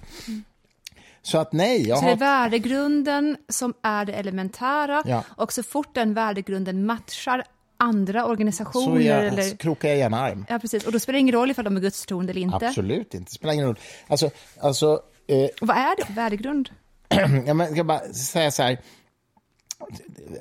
[1.26, 2.18] Så att nej, jag Så det är har...
[2.18, 5.24] värdegrunden som är det elementära Ja.
[5.28, 7.44] och så fort den värdegrunden matchar
[7.78, 9.58] andra Så organisationer jag, eller...
[9.58, 10.46] krokar jag gärna arm.
[10.50, 10.86] Ja, precis.
[10.86, 12.68] Och då spelar det ingen roll ifall de är gudstroende eller inte.
[12.68, 13.80] Absolut inte, det spelar ingen roll.
[14.08, 14.30] Alltså,
[14.62, 16.14] alltså eh, vad är det?
[16.14, 16.70] Värdegrund?
[17.46, 18.78] ja, men jag ska bara säga så här.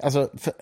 [0.03, 0.53] Alltså, för,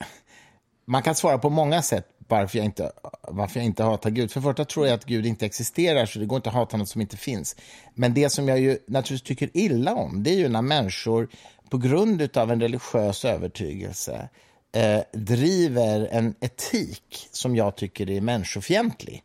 [0.85, 2.93] man kan svara på många sätt varför jag, inte,
[3.29, 4.31] varför jag inte hatar Gud.
[4.31, 6.77] För det första tror jag att Gud inte existerar, så det går inte att hata
[6.77, 7.57] något som inte finns.
[7.95, 11.29] Men det som jag ju naturligtvis tycker illa om, det är ju när människor
[11.69, 14.29] på grund av en religiös övertygelse
[14.73, 19.23] eh, driver en etik som jag tycker är människofientlig.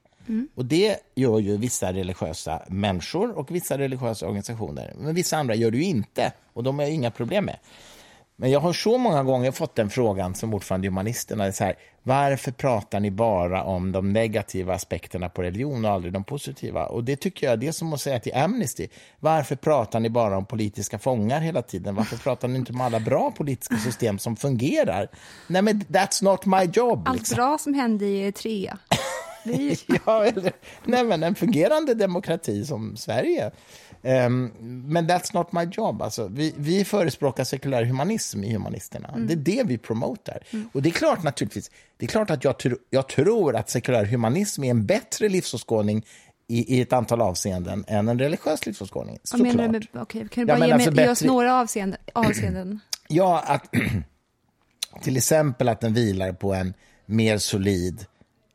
[0.56, 4.94] Och det gör ju vissa religiösa människor och vissa religiösa organisationer.
[4.98, 7.58] Men vissa andra gör det ju inte, och de har jag inga problem med.
[8.40, 11.52] Men jag har så många gånger fått den frågan som ordförande i Humanisterna.
[11.52, 16.24] Så här, varför pratar ni bara om de negativa aspekterna på religion och aldrig de
[16.24, 16.86] positiva?
[16.86, 18.88] Och det tycker jag det är som att säga till Amnesty.
[19.20, 21.96] Varför pratar ni bara om politiska fångar hela tiden?
[21.96, 25.08] Varför pratar ni inte om alla bra politiska system som fungerar?
[25.48, 27.08] Nej, men that's not my job.
[27.08, 27.36] Allt liksom.
[27.36, 28.78] bra som hände i Eritrea.
[30.06, 30.52] Ja, eller,
[30.86, 33.52] nej, men en fungerande demokrati som Sverige.
[34.04, 34.52] Ehm,
[34.88, 36.02] men that's not my job.
[36.02, 39.14] Alltså, vi, vi förespråkar sekulär humanism i Humanisterna.
[39.18, 40.44] Det är det vi promotar.
[40.74, 44.06] Och det är klart naturligtvis, det är klart att jag, tr- jag tror att sekulär
[44.06, 46.06] humanism är en bättre livsåskådning
[46.48, 49.20] i, i ett antal avseenden än en religiös livsåskådning.
[49.24, 49.56] Såklart.
[49.56, 49.88] med...
[49.94, 52.00] Okej, kan du Ja, bara men ge, alltså ge oss några avseenden?
[52.14, 52.80] avseenden?
[53.10, 53.74] Ja, att
[55.02, 56.74] till exempel att den vilar på en
[57.06, 58.06] mer solid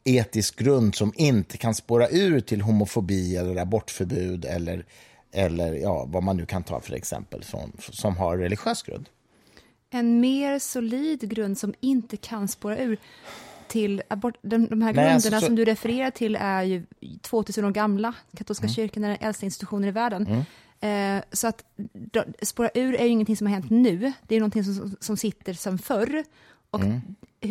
[0.05, 4.85] etisk grund som inte kan spåra ur till homofobi eller abortförbud eller,
[5.33, 9.09] eller ja, vad man nu kan ta för exempel som, som har religiös grund.
[9.91, 12.97] En mer solid grund som inte kan spåra ur
[13.69, 14.35] till abort...
[14.43, 16.83] De, de här Nej, grunderna alltså, så- som du refererar till är ju
[17.23, 18.15] 2000 år gamla.
[18.37, 18.75] Katolska Mm.
[18.75, 20.45] kyrkan är den äldsta institutionen i världen.
[20.81, 21.65] Eh, så att
[22.43, 24.13] spåra ur är ju ingenting som har hänt nu.
[24.29, 26.25] Det är någonting som, som sitter som förr.
[26.73, 26.81] Och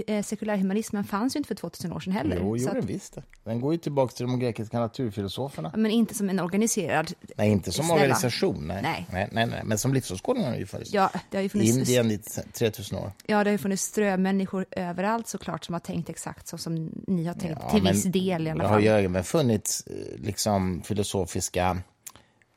[0.07, 2.36] eh, sekulärhumanismen fanns ju inte för 2000 år sedan heller.
[2.36, 2.47] Mm.
[2.47, 3.17] Jo, jo den visst.
[3.43, 5.71] Den går ju tillbaka till de grekiska naturfilosoferna.
[5.75, 7.12] men inte som en organiserad...
[7.38, 8.01] Nej, inte som Snälla.
[8.01, 8.67] organisation.
[8.67, 8.79] Nej.
[8.84, 9.05] Nej.
[9.12, 9.62] Nej, nej, nej.
[9.65, 10.93] Men som livsåskådning har det ju funnits.
[10.93, 12.17] Ja, det har ju funnits, Indien i
[12.53, 13.12] 3000 år.
[13.25, 17.25] ja, det har ju funnits strömänniskor överallt såklart som har tänkt exakt så som ni
[17.25, 18.84] har tänkt, Ja, till viss del i alla Det har fall.
[18.84, 21.77] ju även funnits eh, liksom, filosofiska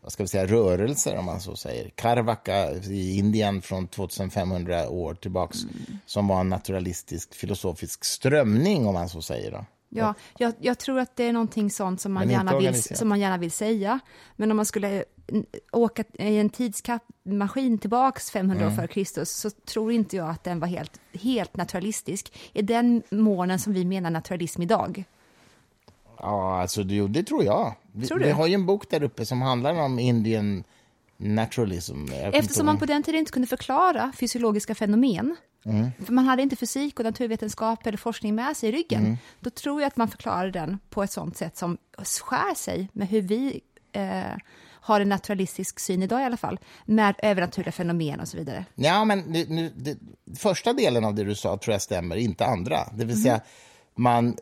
[0.05, 1.91] vad ska vi säga, rörelser, om man så säger.
[1.91, 5.99] Karvaka i Indien från 2500 år tillbaks, Mm.
[6.07, 9.51] som var en naturalistisk filosofisk strömning, om man så säger.
[9.51, 9.65] Då.
[9.89, 13.21] Ja, jag, jag tror att det är någonting sånt som man, gärna vill, som man
[13.21, 14.01] gärna vill säga.
[14.37, 18.77] Men om man skulle mm, åka i en tidsmaskin tillbaks 500 år Mm.
[18.77, 23.59] före Kristus så tror inte jag att den var helt, helt naturalistisk i den månen
[23.59, 25.05] som vi menar naturalism idag.
[26.25, 27.75] Ja, alltså, det, det tror jag.
[27.93, 30.65] Vi, Tror vi har ju en bok där uppe som handlar om Indian
[31.17, 32.05] naturalism.
[32.13, 35.91] Eftersom man på den tiden inte kunde förklara fysiologiska fenomen, Mm.
[36.05, 39.17] för man hade inte fysik och naturvetenskap eller forskning med sig i ryggen, Mm.
[39.41, 43.09] då tror jag att man förklarar den på ett sånt sätt som skär sig med
[43.09, 43.61] hur vi
[43.93, 44.23] eh,
[44.67, 48.65] har en naturalistisk syn idag i alla fall, med övernaturliga fenomen och så vidare.
[48.75, 49.99] Ja, men det, nu, det,
[50.39, 52.79] första delen av det du sa tror jag stämmer, inte andra.
[52.95, 53.41] Det vill säga,
[53.95, 54.37] man...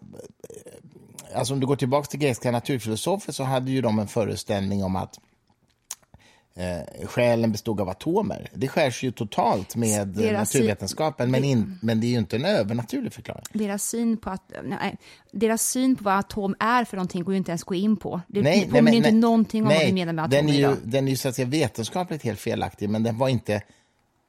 [1.34, 4.96] Alltså om du går tillbaka till grekiska naturfilosofer så hade ju de en föreställning om
[4.96, 5.18] att
[6.54, 8.48] eh, själen bestod av atomer.
[8.54, 12.44] Det skärs ju totalt med Deras naturvetenskapen, men, in, men det är ju inte en
[12.44, 13.44] övernaturlig förklaring.
[13.52, 14.96] Deras syn på, att, nej,
[15.32, 17.96] deras syn på vad atom är för någonting går ju inte ens att gå in
[17.96, 18.20] på.
[18.26, 19.20] Det Nej, påminner nej, ju inte nej.
[19.20, 20.76] någonting om nej, vad vi menar med den atomer är ju, idag.
[20.84, 23.62] Den är ju så att säga vetenskapligt helt felaktig, men den var inte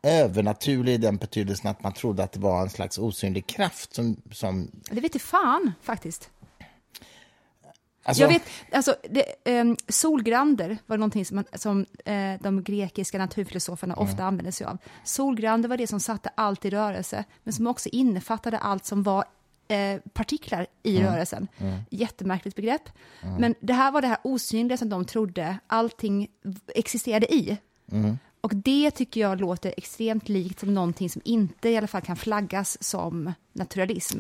[0.03, 4.17] övernaturlig i den betydelsen att man trodde att det var en slags osynlig kraft som...
[4.31, 6.29] som Det vet inte fan faktiskt.
[8.03, 8.41] alltså, Jag vet,
[8.71, 14.07] alltså, det, ehm, solgrander var någonting som, som eh, de grekiska naturfilosoferna Mm.
[14.09, 14.77] ofta använde sig av.
[15.03, 19.25] Solgrander var det som satte allt i rörelse, men som också innefattade allt som var
[19.67, 21.11] eh, partiklar i Mm.
[21.11, 21.47] rörelsen.
[21.89, 22.89] Jättemärkligt begrepp.
[23.39, 26.27] Men det här var det här osynliga som de trodde allting
[26.75, 27.57] existerade i.
[28.43, 32.15] Och det tycker jag låter extremt likt som någonting som inte i alla fall kan
[32.15, 34.19] flaggas som naturalism.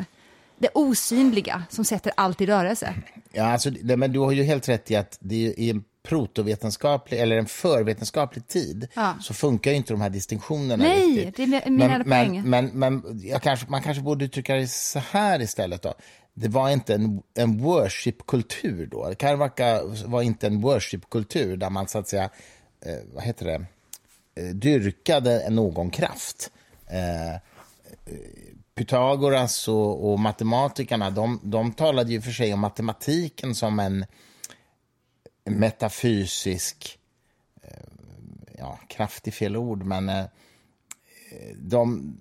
[0.57, 2.93] Det osynliga som sätter allt i rörelse.
[3.31, 7.19] Ja, alltså, det, men du har ju helt rätt i att det är en protovetenskaplig
[7.19, 9.13] eller en förvetenskaplig tid Ja.
[9.21, 11.35] så funkar ju inte de här distinktionerna Nej, riktigt.
[11.37, 12.49] det är min- min hela men, poäng.
[12.49, 15.93] men, men, men kanske, man kanske borde uttrycka det så här istället då.
[16.33, 19.13] Det var inte en, en worship-kultur då.
[19.17, 22.23] Karvaka var inte en worship-kultur där man så att säga,
[22.85, 23.65] eh, vad heter det,
[24.35, 26.51] dyrkade någon kraft.
[26.87, 27.41] Eh,
[28.75, 34.05] Pythagoras och, och matematikerna, de, de talade ju för sig om matematiken som en
[35.45, 36.99] metafysisk,
[37.61, 37.69] eh,
[38.57, 40.25] ja, kraft är fel ord, men eh,
[41.55, 42.13] de,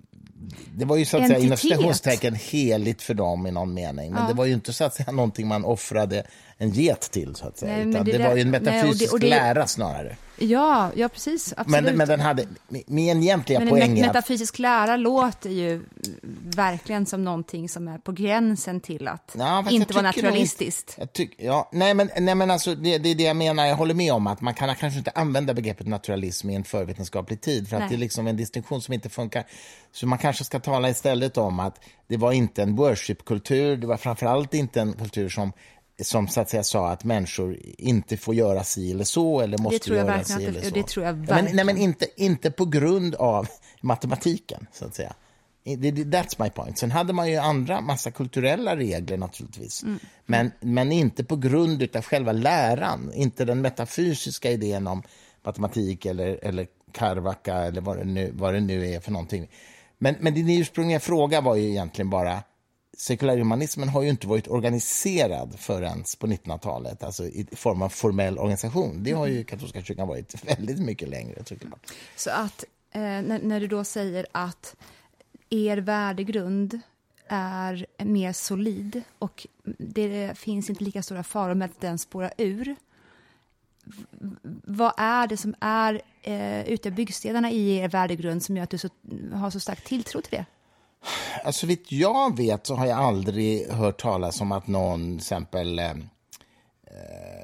[0.75, 1.71] det var ju så att säga inom Entitet.
[1.71, 4.13] citationstecken heligt för dem i någon mening.
[4.13, 6.27] Men det var ju inte så att säga någonting man offrade
[6.63, 7.77] en get till, så att säga.
[7.77, 10.15] Nej, utan det det, var ju en nej, och det- metafysisk och det- lära snarare.
[10.37, 11.53] Ja, ja precis.
[11.57, 11.83] Absolut.
[11.83, 12.45] Men, men den hade,
[12.87, 15.83] min egentliga Men en poäng är metafysisk lära låter ju
[16.55, 20.95] verkligen som någonting som är på gränsen till att Ja, inte vara nog naturalistiskt.
[20.99, 23.65] Jag tyck, ja, nej, men, nej, men alltså, det, det är det jag menar.
[23.65, 27.41] Jag håller med om att man kan kanske inte använda begreppet naturalism i en förvetenskaplig
[27.41, 27.89] tid för att Nej.
[27.89, 29.43] det är liksom en distinktion som inte funkar.
[29.91, 33.97] Så man kanske ska tala istället om att det var inte en worshipkultur, det var
[33.97, 35.53] framförallt inte en kultur som
[36.01, 39.89] som så att säga sa att människor inte får göra si eller så eller måste
[39.89, 40.69] göra verkligen si eller så.
[40.69, 41.55] det tror jag Ja, men, verkligen.
[41.55, 43.47] nej, men inte, inte på grund av
[43.81, 45.13] matematiken, så att säga.
[45.65, 46.77] That's my point.
[46.77, 49.83] Sen hade man ju andra massa kulturella regler naturligtvis.
[49.83, 49.99] Mm.
[50.25, 55.03] Men, men inte på grund av själva läran, inte den metafysiska idén om
[55.45, 59.47] matematik eller, eller karvaka eller vad det, nu, vad det nu är för någonting.
[59.97, 62.43] Men, men din ursprungliga fråga var ju egentligen bara
[62.97, 69.03] Sekulärhumanismen har ju inte varit organiserad förrän på 1900-talet, alltså i form av formell organisation.
[69.03, 71.91] Det har ju katolska kyrkan varit väldigt mycket längre, såklart.
[72.15, 74.75] Så att eh, när, när du då säger att
[75.49, 76.79] er värdegrund
[77.27, 82.75] är mer solid och det finns inte lika stora faror med att den spårar ur.
[84.63, 88.77] Vad är det som är eh, ute byggstenarna i er värdegrund som gör att du
[88.77, 88.89] så,
[89.33, 90.45] har så stark tilltro till det?
[91.43, 95.79] Alltså, vitt jag vet så har jag aldrig hört talas om att någon till exempel
[95.79, 95.93] eh, eh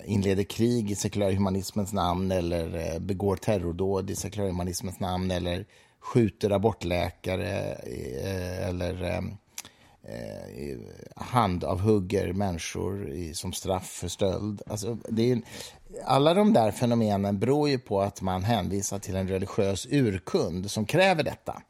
[0.05, 5.65] inleder krig i sekulärhumanismens namn eller eh, begår terrordåd i sekulärhumanismens namn eller
[5.99, 9.23] skjuter abortläkare eh, eller eh,
[10.13, 10.77] eh,
[11.15, 14.61] handavhugger människor i, som straff för stöld.
[14.67, 15.41] Alltså, det är,
[16.05, 20.85] alla de där fenomenen beror ju på att man hänvisar till en religiös urkund som
[20.85, 21.61] kräver detta.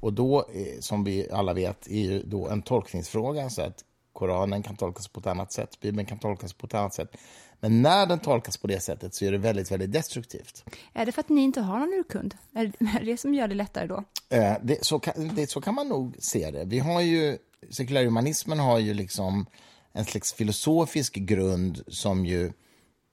[0.00, 3.50] Och då, eh, som vi alla vet, är ju då en tolkningsfråga.
[3.50, 6.94] Så att Koranen kan tolkas på ett annat sätt, Bibeln kan tolkas på ett annat
[6.94, 7.16] sätt.
[7.60, 10.64] Men när den tolkas på det sättet så är det väldigt, väldigt destruktivt.
[10.92, 12.34] Är det för att ni inte har någon urkund?
[12.54, 14.04] Är det det som gör det lättare då?
[14.28, 16.64] Eh, det, så, kan, det, så kan man nog se det.
[16.64, 17.38] Vi har ju,
[17.70, 19.46] sekulärhumanismen har ju liksom
[19.92, 22.52] en slags filosofisk grund som ju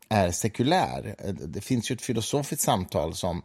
[0.10, 1.16] är sekulär.
[1.20, 3.42] Eh, Det finns ju ett filosofiskt samtal som,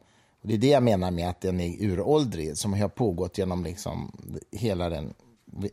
[0.49, 4.13] det är det jag menar med att den är uråldrig, som har pågått genom liksom
[4.53, 5.15] hela den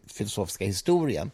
[0.08, 1.32] filosofiska historien.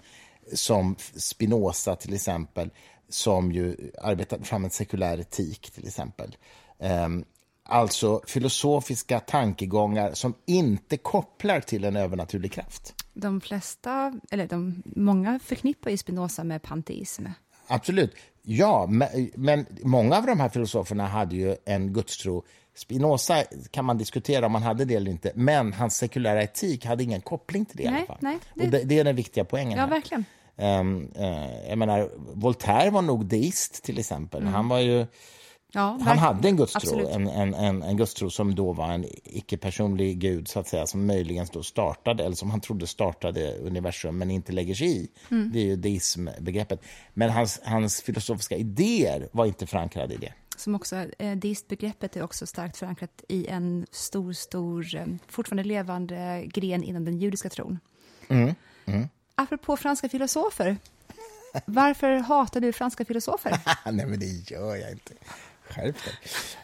[0.53, 2.69] Som Spinoza till exempel,
[3.09, 6.37] som ju arbetade fram en sekulär etik till exempel.
[6.79, 7.25] Ehm,
[7.63, 12.95] Alltså filosofiska tankegångar som inte kopplar till en övernaturlig kraft.
[13.13, 17.25] De flesta, eller de, många förknippar ju Spinoza med panteism.
[17.67, 18.15] Absolut.
[18.41, 22.43] Ja, men, men många av de här filosoferna hade ju en gudstro.
[22.76, 27.03] Spinoza kan man diskutera om han hade det eller inte, men hans sekulära etik hade
[27.03, 28.17] ingen koppling till det i Nej, alla fall.
[28.22, 29.78] nej, det- Och det, det är den viktiga poängen.
[29.78, 29.89] Ja, här.
[29.89, 30.26] verkligen.
[30.57, 34.43] Ehm, eh, jag menar, Voltaire var nog deist till exempel.
[34.43, 35.05] Han var ju...
[35.74, 36.17] Ja, Han verkligen.
[36.17, 40.59] hade en gudstro, en, en, en, en gudstro som då var en icke-personlig gud, så
[40.59, 44.76] att säga, som möjligen då startade, eller som han trodde startade universum, men inte lägger
[44.76, 45.07] sig i.
[45.32, 45.51] Mm.
[45.53, 46.82] Det är ju deismbegreppet.
[47.13, 50.34] Men hans, hans filosofiska idéer var inte förankrade i det.
[50.62, 56.45] Som också, eh, deistbegreppet är också starkt förankrat i en stor, stor, eh, fortfarande levande
[56.47, 57.80] gren inom den judiska tron.
[58.28, 58.55] Mm.
[58.86, 59.09] Mm.
[59.36, 60.78] Apropå franska filosofer,
[61.66, 63.59] varför hatar du franska filosofer?
[63.91, 65.14] Nej, men det gör jag inte.
[65.72, 65.95] Skärp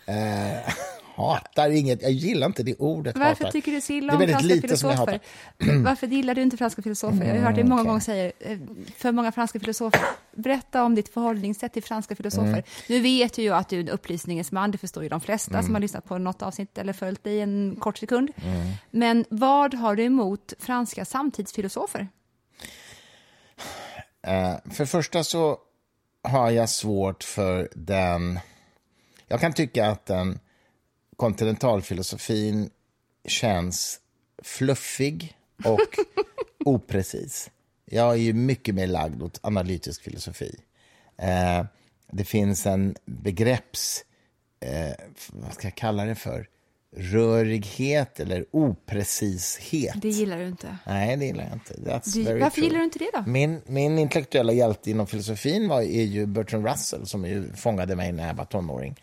[0.05, 0.15] dig.
[0.15, 0.73] Eh,
[1.15, 2.01] hatar inget.
[2.01, 3.17] Jag gillar inte det ordet.
[3.17, 3.51] Varför hatar.
[3.51, 5.19] tycker du så illa om franska filosofer?
[5.83, 7.25] Varför gillar du inte franska filosofer?
[7.25, 7.87] Jag har hört det många okej.
[7.87, 8.57] gånger säga, eh,
[8.97, 10.01] för många franska filosofer.
[10.35, 12.47] Berätta om ditt förhållningssätt till franska filosofer.
[12.47, 12.63] Mm.
[12.89, 15.51] Nu vet ju jag att du är en upplysningens man, det förstår ju de flesta
[15.53, 15.65] Mm.
[15.65, 18.31] som har lyssnat på något avsnitt eller följt dig en kort sekund.
[18.91, 22.07] Men vad har du emot franska samtidsfilosofer?
[24.27, 25.57] Eh, för första så
[26.23, 28.39] har jag svårt för den...
[29.27, 30.39] Jag kan tycka att den
[31.15, 32.69] kontinentalfilosofin
[33.27, 33.99] känns
[34.43, 35.97] fluffig och
[36.65, 37.49] oprecis.
[37.85, 40.55] Jag är ju mycket mer lagd åt analytisk filosofi.
[41.17, 41.65] Eh,
[42.11, 44.03] det finns en begrepps...
[44.59, 46.49] Eh, vad ska jag kalla det för?
[46.95, 50.01] Rörighet eller oprecishet.
[50.01, 50.77] Det gillar du inte.
[50.85, 51.73] Nej, det gillar jag inte.
[51.77, 51.83] Du,
[52.39, 52.65] varför true.
[52.65, 53.23] gillar du inte det då?
[53.27, 58.11] Min, min intellektuella hjälte inom filosofin var, är ju Bertrand Russell som ju fångade mig
[58.11, 58.95] när jag var tonåring.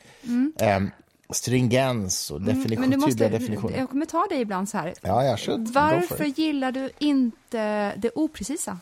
[0.61, 0.91] Ehm,
[1.31, 2.81] stringens och definition, Mm.
[2.91, 3.79] Men du tydliga måste, definitioner.
[3.79, 4.95] jag kommer ta dig ibland så här.
[5.03, 5.69] Ja, jag should.
[5.69, 8.79] Varför gillar du inte det oprecisa?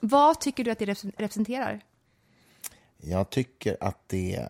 [0.00, 1.80] Vad tycker du att det repre- representerar?
[3.00, 4.48] Jag tycker att det,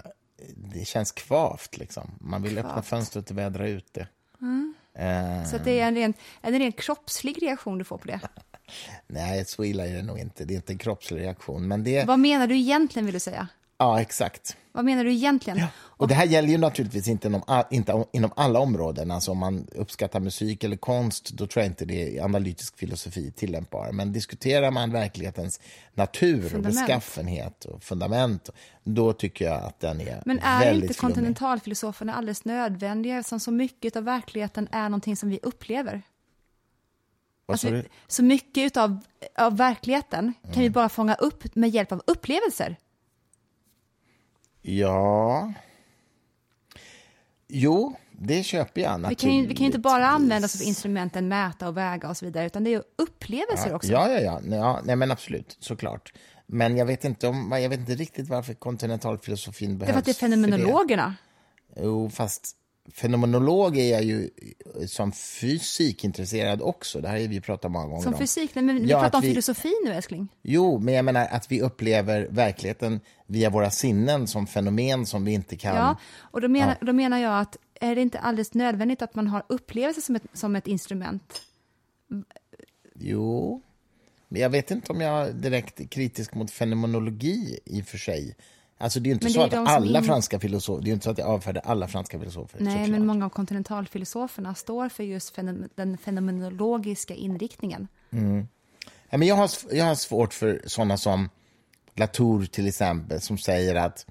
[0.56, 1.76] det känns kvavt.
[1.78, 2.10] Liksom.
[2.20, 2.86] Man vill öppna Kvavt.
[2.86, 4.06] fönstret och vädra ut det.
[4.94, 8.20] Eh, Så det är en ren, en ren kroppslig reaktion du får på det.
[9.06, 10.44] nej, så illa är det nog inte.
[10.44, 11.68] Det är inte en kroppslig reaktion.
[11.68, 13.48] Men det, Vad menar du egentligen vill du säga?
[13.82, 14.56] Ja, exakt.
[14.72, 15.60] Vad menar du egentligen?
[15.76, 19.10] Och det här gäller ju naturligtvis inte inom, inte inom alla områden.
[19.10, 23.30] Alltså om man uppskattar musik eller konst, då tror jag inte det är analytisk filosofi
[23.32, 23.92] tillämpbar.
[23.92, 25.60] Men diskuterar man verklighetens
[25.94, 26.76] natur och Fundament.
[26.76, 28.50] beskaffenhet och fundament,
[28.82, 33.50] då tycker jag att den är Men är väldigt inte kontinentalfilosoferna alldeles nödvändiga eftersom så
[33.50, 36.02] mycket av verkligheten är någonting som vi upplever?
[37.46, 38.98] Alltså, vi- så mycket av,
[39.38, 42.76] av verkligheten kan vi bara fånga upp med hjälp av upplevelser.
[44.62, 45.52] Ja...
[47.54, 50.22] Jo, det köper jag Vi kan, ju, vi kan ju inte bara naturligtvis.
[50.22, 53.92] använda oss av instrumenten, mäta och väga och så vidare, utan det är upplevelser också.
[53.92, 54.40] Ja, ja, ja.
[54.56, 54.80] Ja.
[54.84, 56.12] Nej, men absolut, såklart.
[56.46, 59.96] Men jag vet inte, om, jag vet inte riktigt varför kontinentalfilosofin behövs.
[59.96, 60.32] Att det är för det.
[60.32, 61.14] fenomenologerna.
[61.76, 62.56] Jo, fast
[62.94, 64.30] fenomenolog är jag ju
[64.86, 67.00] som fysikintresserad också.
[67.00, 68.18] Det här har vi pratat många gånger Som om.
[68.18, 70.28] fysik, nej, men vi Ja, pratar om vi- filosofi nu älskling.
[70.42, 75.32] Jo, men jag menar att vi upplever verkligheten via våra sinnen som fenomen som vi
[75.32, 75.76] inte kan...
[75.76, 79.26] Ja, och då menar, då menar jag att är det inte alldeles nödvändigt att man
[79.26, 81.42] har upplevelser som ett, som ett instrument?
[82.94, 83.62] Jo,
[84.28, 88.36] men jag vet inte om jag är direkt kritisk mot fenomenologi i och för sig.
[88.82, 91.10] Alltså det är inte Men så att alla in- franska filosofer, det är inte så
[91.10, 92.60] att jag avfärdar alla franska filosofer.
[92.60, 97.88] Nej, men många av kontinentalfilosoferna står för just fenom- den fenomenologiska inriktningen.
[99.10, 101.28] Ja, men jag, har, jag har svårt för sådana som
[101.94, 104.06] Latour till exempel, som säger att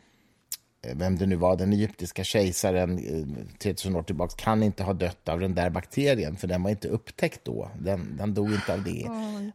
[0.87, 4.93] eh, vem det nu var, den egyptiska kejsaren eh, 3000 år tillbaka kan inte ha
[4.93, 7.71] dött av den där bakterien, för den var inte upptäckt då.
[7.79, 9.07] Den, den dog inte av det.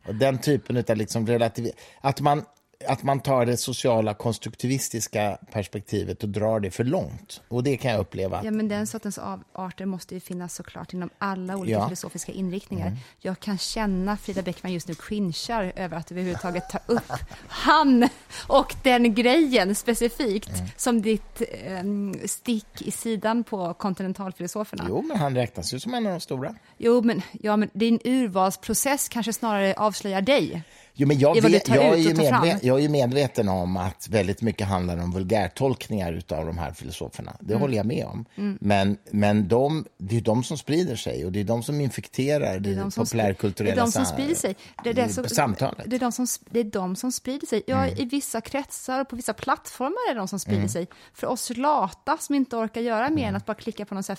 [0.09, 1.71] Och den typen av liksom relativ...
[2.01, 2.43] Att man,
[2.89, 7.43] att man tar det sociala konstruktivistiska perspektivet och drar det för långt.
[7.49, 8.41] Och det kan jag uppleva.
[8.45, 11.87] Ja, men den sortens avarter måste ju finnas såklart inom alla olika Ja.
[11.87, 12.93] filosofiska inriktningar.
[13.21, 17.13] Jag kan känna Frida Bäckman just nu cringear över att överhuvudtaget tar upp
[17.49, 18.09] han
[18.47, 21.83] och den grejen specifikt som ditt eh,
[22.27, 24.85] stick i sidan på kontinentalfilosoferna.
[24.89, 26.55] Jo, men han räknas ju som en av de stora.
[26.79, 30.63] Jo, men, ja, men din urvalsprocess kanske snarare avslöjar dig.
[30.99, 32.45] Jo, men jag, vet, jag, är ju och tar fram.
[32.45, 37.37] medve- jag är medveten om att väldigt mycket handlar om vulgärtolkningar av de här filosoferna.
[37.41, 37.61] Det Mm.
[37.61, 38.25] håller jag med om.
[38.61, 42.59] Men, men de, det är de som sprider sig och det är de som infekterar
[42.59, 44.57] det, är de som, populärkulturella det är de som sprider sig.
[44.85, 45.83] Det är, det som, samtalet.
[45.91, 47.63] Det är, de som, det är de som sprider sig.
[47.67, 47.99] Ja, Mm.
[47.99, 50.87] I vissa kretsar och på vissa plattformar är det de som sprider sig.
[51.15, 53.29] För oss lata som inte orkar göra mer Mm.
[53.29, 54.17] än att bara klicka på någon så här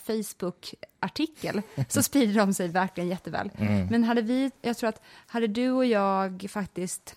[1.02, 3.52] Facebook-artikel så sprider de sig verkligen jätteväl.
[3.58, 3.88] Mm.
[3.88, 7.16] Men hade vi, jag tror att hade du och jag faktiskt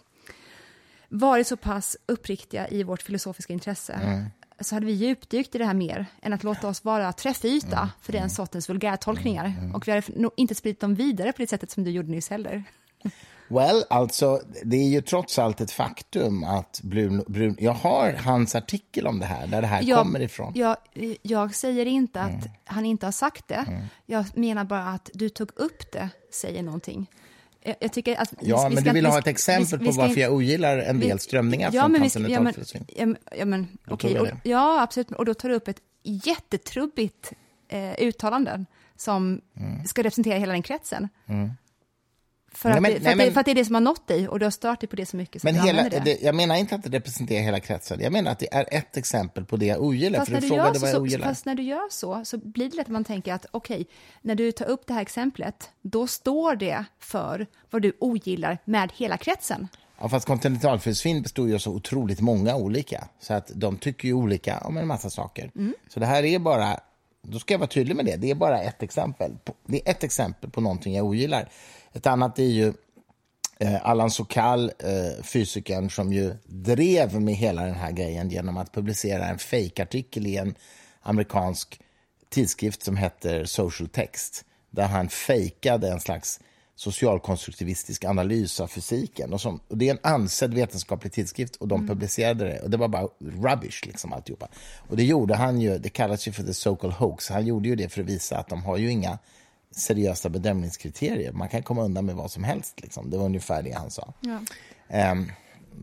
[1.08, 4.24] varit så pass uppriktiga i vårt filosofiska intresse Mm.
[4.60, 7.88] så hade vi djupdykt i det här mer än att låta oss vara träffyta Mm.
[8.00, 9.52] för den sortens vulgärtolkningar.
[9.74, 12.30] Och vi hade nog inte spridit dem vidare på det sättet som du gjorde nyss
[12.30, 12.64] heller.
[13.50, 18.54] Well, alltså, det är ju trots allt ett faktum att Brun, Brun, jag har hans
[18.54, 20.52] artikel om det här, där det här kommer ifrån.
[20.56, 20.76] Jag,
[21.22, 23.64] jag säger inte att han inte har sagt det.
[24.06, 27.06] Jag menar bara att du tog upp det, säger någonting.
[27.62, 29.78] Jag, jag tycker att Ja, vi men ska- du vill vi ha ska- ett exempel
[29.78, 32.20] vi- på ska varför inte- jag ogillar en del strömningar ja, från men vi ska-
[32.28, 32.54] ja, men-.
[32.96, 35.10] Ja, men, ja, men jag Och- Ja, absolut.
[35.12, 37.32] Och då tar du upp ett jättetrubbigt
[37.68, 38.64] eh, uttalande
[38.96, 39.40] som
[39.86, 41.08] ska representera hela den kretsen.
[42.52, 43.64] För, Nej, att men- det, för, nej, att det, men- för att det är det
[43.64, 45.54] som har nått dig och du har stört dig på det så mycket så Men
[45.54, 46.22] hela, det.
[46.22, 48.00] jag menar inte att det representerar hela kretsen.
[48.00, 50.18] Jag menar att det är ett exempel på det jag ogillar.
[50.18, 52.86] Fast när, du gör så, så, fast när du gör så, så blir det lätt
[52.86, 53.86] att man tänker att okej,
[54.22, 58.92] när du tar upp det här exemplet, då står det för vad du ogillar med
[58.96, 59.68] hela kretsen.
[60.00, 63.08] Ja, fast kontinentalfilosofin består ju av så otroligt många olika.
[63.20, 65.50] Så att de tycker ju olika om en massa saker.
[65.56, 65.74] Mm.
[65.88, 66.80] Så det här är bara,
[67.22, 69.36] då ska jag vara tydlig med det, det är bara ett exempel.
[69.44, 71.48] på- Det är ett exempel på någonting jag ogillar.
[71.94, 72.72] Ett annat är ju
[73.58, 78.72] eh, Allan Sokal, eh, fysikern som ju drev med hela den här grejen genom att
[78.72, 80.54] publicera en fejkartikel i en
[81.02, 81.80] amerikansk
[82.28, 86.40] tidskrift som heter Social Text, där han fejkade en slags
[86.74, 89.32] socialkonstruktivistisk analys av fysiken.
[89.32, 92.60] Och, som, och det är en ansedd vetenskaplig tidskrift och de publicerade det.
[92.60, 94.48] Och det var bara rubbish, liksom alltihopa.
[94.88, 97.28] Och det gjorde han ju, det kallas ju för the Sokal hoax.
[97.28, 99.18] Han gjorde ju det för att visa att de har ju inga
[99.70, 101.32] seriösa bedömningskriterier.
[101.32, 102.80] Man kan komma undan med vad som helst.
[102.80, 103.10] Liksom.
[103.10, 104.12] Det var ungefär det han sa.
[104.88, 105.32] Ehm,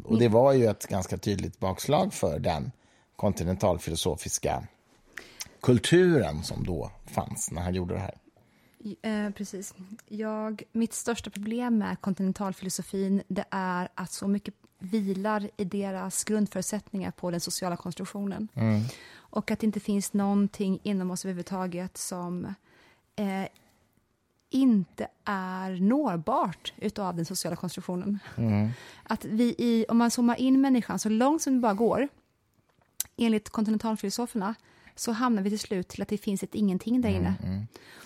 [0.04, 2.72] och det var ju ett ganska tydligt bakslag för den
[3.16, 4.68] kontinentalfilosofiska
[5.62, 8.18] kulturen som då fanns när han gjorde det här.
[9.02, 9.74] Eh, precis.
[10.08, 17.12] Jag, mitt största problem med kontinentalfilosofin det är att så mycket vilar i deras grundförutsättningar
[17.12, 18.48] på den sociala konstruktionen.
[19.16, 22.46] Och att det inte finns någonting inom oss överhuvudtaget som
[23.16, 23.48] eh,
[24.50, 28.20] inte är nårbart utav den sociala konstruktionen.
[29.04, 32.08] Att vi i, om man zoomar in människan så långt som det bara går,
[33.18, 34.56] enligt kontinentalfilosoferna,
[34.96, 37.34] så hamnar vi till slut till att det finns ett ingenting där inne.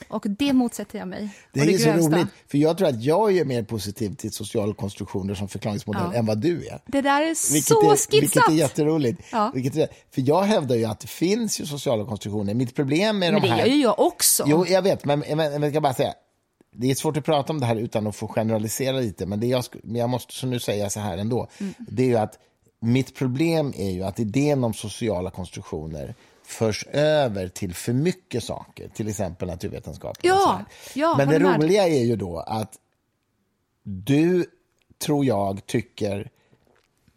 [0.08, 1.20] Och det motsätter jag mig.
[1.20, 2.16] Mm, Det Och är så grövsta.
[2.18, 6.20] roligt, för jag tror att jag är mer positiv till sociala konstruktioner som förklaringsmodell Ja.
[6.20, 6.82] än vad du är.
[6.86, 8.14] Det där är Vilket så är, skitsat!
[8.24, 9.22] Vilket är jätteroligt.
[9.32, 9.52] Ja.
[9.54, 12.54] Vilket är, för jag hävdar ju att det finns ju sociala konstruktioner.
[12.54, 13.60] Mitt problem med Men de det här...
[13.66, 14.44] gör ju jag också.
[14.48, 16.14] Jo, jag vet, men, men, men jag ska bara säga.
[16.72, 19.47] Det är svårt att prata om det här utan att få generalisera lite, men, det
[19.47, 21.47] jag, men jag måste så nu säga så här ändå.
[21.59, 21.74] Mm.
[21.80, 22.39] Det är ju att
[22.80, 28.89] mitt problem är ju att idén om sociala konstruktioner förs över till för mycket saker,
[28.89, 30.17] till exempel naturvetenskap.
[30.22, 31.57] Ja, ja, men det med.
[31.57, 32.74] roliga är ju då att
[33.84, 34.45] du,
[35.05, 36.30] tror jag, tycker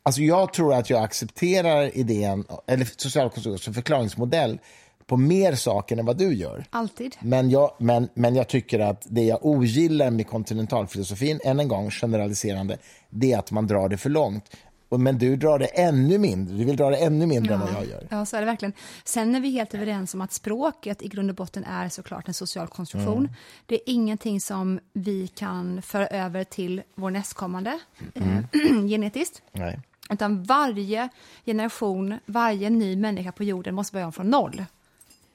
[0.07, 4.59] Alltså jag tror att jag accepterar idén, eller social konstruktion som förklaringsmodell
[5.07, 6.65] på mer saker än vad du gör.
[6.71, 7.17] Alltid.
[7.21, 11.91] Men jag, men, men jag tycker att det jag ogillar med kontinentalfilosofin, än en gång
[11.91, 12.79] generaliserande,
[13.11, 14.57] det är att man drar det för långt.
[14.99, 17.87] Men du drar det ännu mindre, du vill dra det ännu mindre än vad jag
[17.87, 18.07] gör.
[18.11, 18.73] Ja, så är det verkligen.
[19.05, 22.35] Sen är vi helt överens om att språket i grund och botten är såklart en
[22.35, 23.19] social konstruktion.
[23.19, 23.31] Mm.
[23.67, 27.79] Det är ingenting som vi kan föra över till vår nästkommande
[28.15, 28.29] Mm.
[28.39, 29.43] eh, genetiskt.
[29.53, 29.81] Nej.
[30.11, 31.09] Utan varje
[31.47, 34.65] generation, varje ny människa på jorden måste börja om från noll.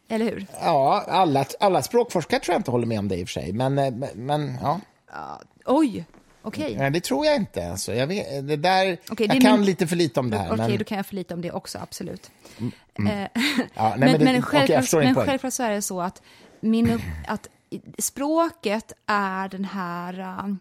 [0.10, 0.46] Eller hur?
[0.62, 3.54] Ja, alla, alla språkforskare tror jag inte håller med om det i och för sig,
[3.54, 4.80] men, eh, men, men ja.
[5.66, 6.06] Oj,
[6.42, 6.76] okej.
[6.78, 7.72] Nej, det tror jag inte.
[7.72, 7.94] Alltså.
[7.94, 10.48] Jag, vet, det där, Okej, det jag kan min- lite för lite om det här.
[10.54, 12.32] Okej, men, då kan jag få lite om det också, absolut.
[12.58, 13.30] Ja, nej,
[13.76, 16.22] men, men det- men, okej, jag självklart, men så är det så att,
[16.60, 17.48] min, att
[17.98, 20.60] språket är den här um,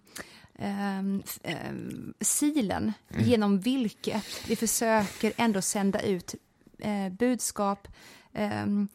[0.59, 1.23] um,
[1.71, 3.25] um, silen Mm.
[3.29, 6.35] genom vilket vi försöker ändå sända ut
[6.79, 7.89] eh, budskap,
[8.65, 8.89] um,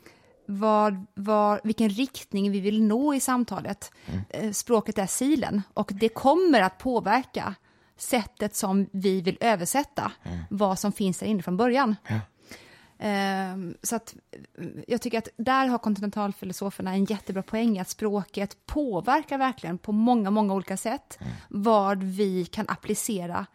[0.46, 3.92] vad, vad, vilken riktning vi vill nå i samtalet.
[4.06, 4.22] Mm.
[4.30, 7.56] Eh, språket är silen och det kommer att påverka
[7.98, 10.40] sättet som vi vill översätta Mm.
[10.50, 11.96] vad som finns där inne från början.
[13.00, 14.16] Ehm, så att
[14.88, 20.32] jag tycker att där har kontinentalfilosoferna en jättebra poäng, att språket påverkar verkligen på många,
[20.32, 21.20] många olika sätt
[21.50, 23.46] vad vi kan applicera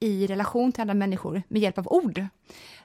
[0.00, 2.14] i relation till andra människor med hjälp av ord.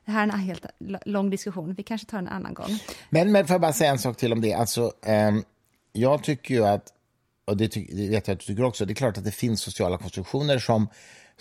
[0.05, 0.65] Det här är en helt
[1.05, 2.79] lång diskussion, vi kanske tar en annan gång.
[3.09, 4.53] Men, men får jag bara säga en sak till om det.
[4.53, 5.43] Alltså, ehm,
[5.91, 6.93] jag tycker ju att,
[7.45, 9.31] och det, ty, det vet jag att du tycker också, det är klart att det
[9.31, 10.87] finns sociala konstruktioner som,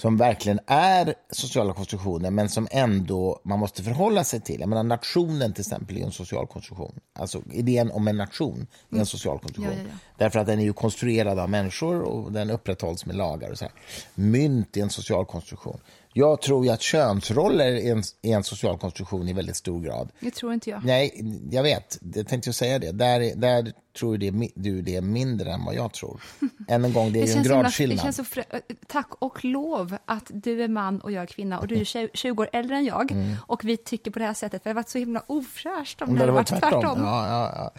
[0.00, 4.60] som verkligen är sociala konstruktioner, men som ändå man måste förhålla sig till.
[4.60, 7.00] Jag menar, nationen till exempel är en social konstruktion.
[7.18, 9.76] Alltså idén om en nation är en social konstruktion.
[9.76, 9.98] Ja, ja, ja.
[10.18, 13.64] Därför att den är ju konstruerad av människor och den upprätthålls med lagar och så
[13.64, 13.74] här.
[14.14, 15.80] Mynt är en social konstruktion.
[16.12, 20.08] Jag tror ju att könsroller är en, är en social konstruktion i väldigt stor grad.
[20.20, 20.84] Det tror inte jag.
[20.84, 21.98] Nej, jag vet.
[22.14, 22.92] Jag tänkte ju säga det.
[22.92, 26.20] Där, där tror det, du det är mindre än vad jag tror.
[26.68, 28.00] Än en gång, det är Det ju en himla- det gradskillnad.
[28.00, 28.42] känns så
[28.86, 32.10] tack och lov att du är man och jag är kvinna och du är tjej-
[32.14, 33.12] 20 år äldre än jag
[33.46, 34.62] och vi tycker på det här sättet.
[34.62, 36.14] För det har varit så himla ofräscht om, Mm.
[36.14, 36.82] Det hade varit tvärtom.
[37.02, 37.72] Ja, ja, ja.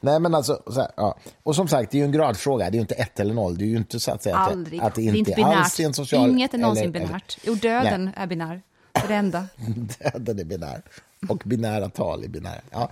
[0.00, 1.18] Nej, men alltså, så här, ja.
[1.42, 2.64] Och som sagt, det är ju en gradfråga.
[2.64, 3.58] Det är ju inte ett eller noll.
[3.58, 4.80] Det är ju inte så att säga att Aldrig.
[4.80, 6.30] det, att det det är inte inte alls är en social...
[6.30, 7.38] Inget är någonsin eller- binärt.
[7.44, 8.62] Jo, döden är binär.
[8.92, 9.46] Det är det enda.
[10.12, 10.82] Döden är binär.
[11.28, 12.60] Och binära tal är binära.
[12.70, 12.90] Ja.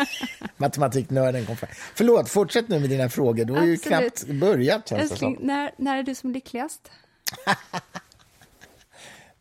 [0.56, 1.70] Matematiknörden kom fram.
[1.94, 3.44] Förlåt, fortsätt nu med dina frågor.
[3.44, 6.90] Du har ju knappt börjat, känns Älskling, när, när är du som lyckligast?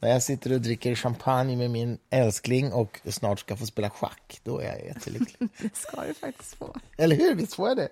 [0.02, 4.40] När jag sitter och dricker champagne med min älskling och snart ska få spela schack,
[4.44, 5.50] då är jag jättelycklig.
[5.58, 6.76] Det ska du faktiskt få.
[6.98, 7.36] Eller hur?
[7.36, 7.90] Visst får jag det?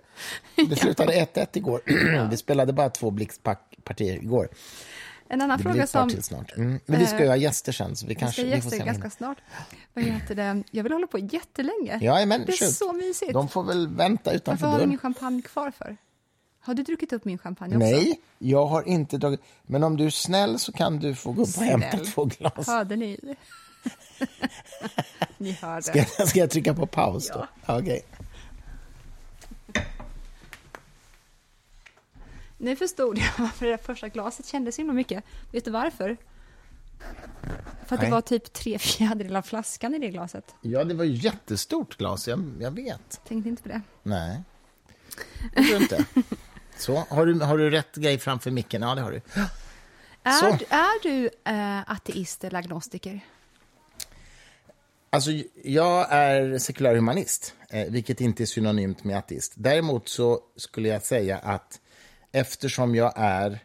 [0.70, 1.82] Det slutade 1-1 igår.
[2.30, 4.50] Vi spelade bara två blixtpartier igår.
[5.30, 6.10] En annan Det blir fråga ett par som...
[6.10, 6.58] till snart.
[6.58, 6.80] Mm.
[6.86, 8.70] Men vi ska ju Eh, ha gäster sen, så vi Vi kanske ska vi får
[8.70, 8.78] se.
[8.78, 9.38] ganska snart.
[9.94, 10.64] Vad heter det?
[10.72, 12.00] Jag vill hålla på jättelänge.
[12.02, 12.74] Ja, men det är shoot.
[12.74, 13.34] så mysigt.
[13.34, 14.90] De får väl vänta Varför utanför har du dörren.
[14.90, 15.98] ingen champagne kvar för?
[16.60, 17.88] Har du druckit upp min champagne också?
[17.88, 19.42] Nej, jag har inte dragit...
[19.64, 22.68] Men om du är snäll så kan du få gå upp och hämta två glas.
[22.68, 23.20] Hörde ni?
[25.38, 25.82] ni hörde.
[25.82, 27.48] Ska jag, ska jag trycka på paus då?
[27.66, 27.80] Ja.
[27.80, 28.02] Okej.
[32.58, 35.24] Nu förstod jag varför det första glaset kändes så himla mycket.
[35.52, 36.18] Vet du varför?
[37.86, 38.10] För att Nej.
[38.10, 40.56] det var typ tre fjärdedelar av flaskan i det glaset.
[40.62, 43.22] Ja, det var ju jättestort glas, jag, jag vet.
[43.28, 43.82] Tänkte inte på det.
[44.04, 44.44] Nej,
[45.56, 46.06] det tror jag inte.
[46.78, 48.82] Så, har du, har du rätt grej framför micken?
[48.82, 49.22] Ja, det har du.
[50.40, 50.46] Så.
[50.46, 53.22] Är, är du äh, ateist eller agnostiker?
[55.10, 55.32] Alltså,
[55.64, 59.54] jag är sekulär humanist, eh, vilket inte är synonymt med ateist.
[59.56, 61.80] Däremot så skulle jag säga att
[62.32, 63.60] eftersom jag är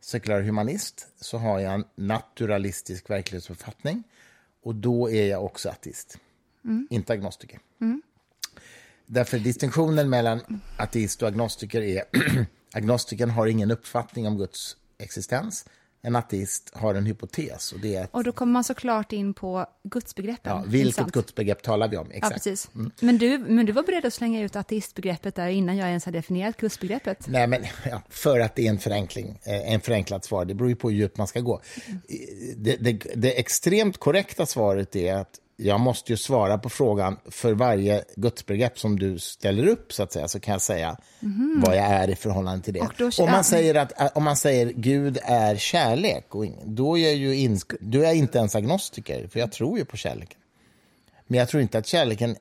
[0.00, 4.02] sekulär humanist så har jag en naturalistisk verklighetsuppfattning
[4.62, 6.18] och då är jag också ateist,
[6.90, 7.58] inte agnostiker.
[9.06, 12.04] Därför distinktionen mellan ateist och agnostiker är
[12.72, 15.64] agnostikern har ingen uppfattning om Guds existens.
[16.02, 19.34] En ateist har en hypotes och det är att Och då kommer man såklart in
[19.34, 20.52] på gudsbegreppen.
[20.52, 21.12] Ja, vilket Intressant.
[21.12, 22.06] gudsbegrepp talar vi om?
[22.10, 22.34] Ja, Exakt.
[22.34, 22.70] precis.
[22.74, 22.90] Mm.
[23.00, 26.18] Men, du, men du var beredd att slänga ut ateistbegreppet där innan jag ens hade
[26.18, 27.28] definierat gudsbegreppet?
[27.28, 30.44] Nej, men ja, för att det är en förenkling, eh, en förenklat svar.
[30.44, 31.60] Det beror ju på hur djupt man ska gå.
[32.56, 37.54] Det, det, det extremt korrekta svaret är att jag måste ju svara på frågan för
[37.54, 40.96] varje gudsbegrepp som du ställer upp, så att säga, så kan jag säga
[41.66, 42.88] vad jag är i förhållande till det.
[42.98, 46.26] Då- om, man säger att, om man säger Gud är kärlek,
[46.64, 49.84] då är jag ju in, då är jag inte ens agnostiker, för jag tror ju
[49.84, 50.38] på kärleken.
[51.26, 52.36] Men jag tror inte att kärleken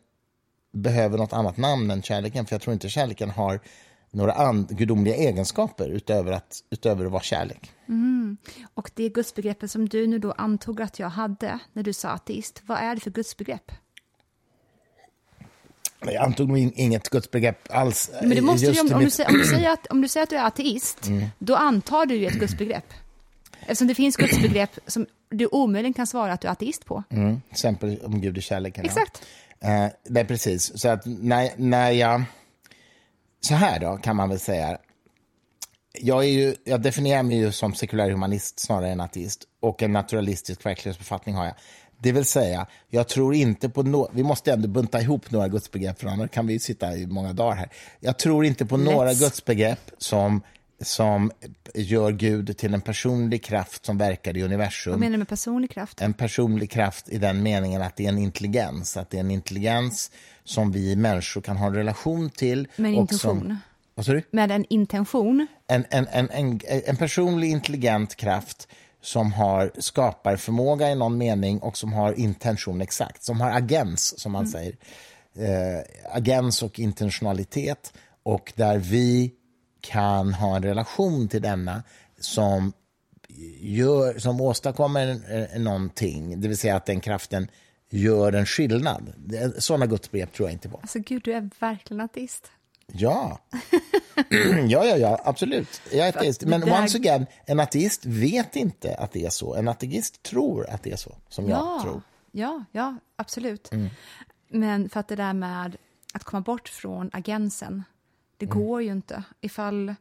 [0.74, 3.60] behöver något annat namn än kärleken, för jag tror inte kärleken har
[4.12, 7.72] några and- gudomliga egenskaper utöver att, utöver att vara kärlek.
[8.74, 12.62] Och det gudsbegreppet som du nu då antog att jag hade när du sa ateist,
[12.66, 13.72] vad är det för gudsbegrepp?
[16.02, 18.12] Jag antog nog in- inget gudsbegrepp alls.
[18.22, 20.24] Men det måste i om, om, du säger, om, du säger att, om du säger
[20.24, 22.94] att du är ateist, då antar du ju ett gudsbegrepp.
[23.62, 27.04] Eftersom det finns gudsbegrepp som du omöjligen kan svara att du är ateist på.
[27.10, 28.86] Mm, till exempel om Gud är kärleken.
[28.86, 28.92] ja.
[28.92, 29.26] Exakt.
[29.60, 30.80] Eh, det är precis.
[30.82, 32.24] Så att när, när jag...
[33.42, 34.78] Så här då, kan man väl säga.
[35.94, 39.44] Jag, är ju, jag definierar mig ju som sekulär humanist snarare än ateist.
[39.60, 41.54] Och en naturalistisk verklighetsbefattning har jag.
[42.02, 46.00] Det vill säga, jag tror inte på no Vi måste ändå bunta ihop några gudsbegrepp,
[46.00, 47.70] för annars kan vi sitta i många dagar här.
[48.00, 49.20] Jag tror inte på några Let's.
[49.20, 50.42] gudsbegrepp som,
[50.82, 51.32] som
[51.74, 55.72] gör Gud till en personlig kraft som verkar i universum Vad menar du med personlig
[55.72, 56.02] kraft?
[56.02, 58.98] en personlig kraft i den meningen att det är en intelligens.
[58.98, 60.12] Att det är en intelligens
[60.50, 62.68] som vi människor kan ha en relation till.
[62.76, 63.40] Med en och intention.
[63.40, 63.58] Som,
[63.96, 64.24] vad du?
[64.32, 65.48] Med en intention?
[65.68, 68.68] En, en, en, en, en personlig intelligent kraft
[69.02, 73.24] som har skaparförmåga i någon mening och som har intention exakt.
[73.24, 74.76] Som har agens, som man säger.
[75.36, 77.94] Eh, agens och intentionalitet.
[78.24, 79.34] Och där vi
[79.82, 81.84] kan ha en relation till denna
[82.20, 82.74] som
[83.60, 87.48] gör, som åstadkommer någonting, det vill säga att den kraften
[87.90, 89.14] gör en skillnad.
[89.58, 90.78] Sådana gudsbegrepp tror jag inte på.
[90.78, 92.52] Alltså gud, du är verkligen ateist.
[92.88, 93.40] Ja.
[94.68, 95.82] ja, ja, ja, absolut.
[95.92, 96.44] Jag är ateist.
[96.46, 99.56] Men där- once again, en ateist vet inte att det är så.
[99.56, 101.92] En ateist tror att det är så, som jag tror.
[101.92, 102.02] Mm.
[102.32, 103.70] ja, ja, absolut.
[104.50, 105.78] Men för att det där med
[106.14, 107.84] att komma bort från agensen,
[108.38, 108.58] det Mm.
[108.64, 109.24] går ju inte.
[109.42, 109.96] Ifall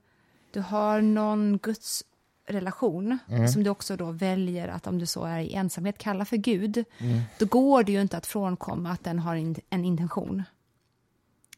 [0.50, 2.04] du har någon Guds
[2.48, 3.48] relation Mm.
[3.48, 6.84] som du också då väljer att om du så är i ensamhet kalla för Gud,
[6.98, 7.20] Mm.
[7.38, 10.42] då går det ju inte att frånkomma att den har in, en intention.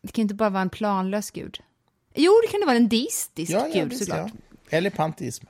[0.02, 1.60] Det kan inte bara vara en planlös Gud.
[2.14, 4.30] Jo, det kan det vara en deistisk Ja, ja, Gud visst, såklart.
[4.34, 4.76] ja.
[4.76, 5.46] Eller panteism.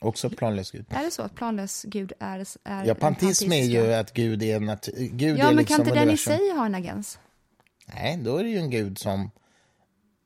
[0.00, 0.86] Också planlös gud.
[0.90, 4.60] Är det så att planlös Gud är, är Ja, panteism är ju att Gud är,
[4.60, 7.18] nat- Gud Ja, är men liksom kan inte den i sig ha en agens?
[7.86, 9.30] Nej, då är det ju en gud som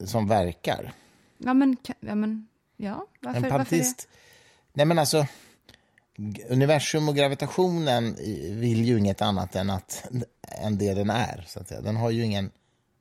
[0.04, 0.92] som verkar.
[1.38, 3.64] Ja, men, ja, men ja, varför, En varför det?
[3.64, 4.08] pantist...
[4.72, 5.26] Nej, men alltså...
[6.48, 8.14] Universum och gravitationen
[8.60, 10.04] vill ju inget annat än, att,
[10.42, 11.44] än det den är.
[11.48, 11.80] Så att säga.
[11.80, 12.50] Den har ju ingen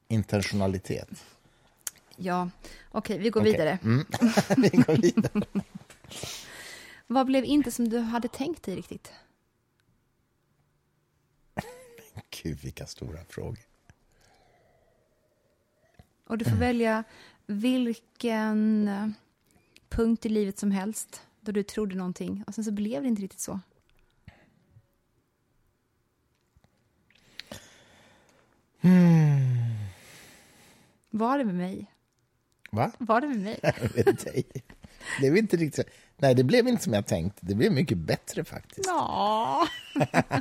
[0.07, 1.09] intentionalitet.
[2.15, 2.49] Ja,
[2.91, 3.51] okej, vi går Okej.
[3.51, 3.79] vidare.
[3.83, 4.05] Mm.
[4.57, 5.43] Vi går vidare.
[7.07, 9.11] Vad blev inte som du hade tänkt dig riktigt?
[12.43, 13.65] Gud, vilka stora frågor.
[16.27, 17.03] Och du får välja
[17.45, 19.13] vilken
[19.95, 23.21] punkt i livet som helst då du trodde någonting och sen så blev det inte
[23.21, 23.59] riktigt så.
[31.09, 31.91] Var det med mig?
[32.71, 32.91] Va?
[32.97, 33.59] Var det med mig?
[33.95, 34.45] Med dig?
[34.53, 35.87] Det blev inte riktigt...
[36.17, 37.37] Nej, det blev inte som jag tänkt.
[37.41, 38.87] Det blev mycket bättre faktiskt.
[38.87, 39.67] Ja.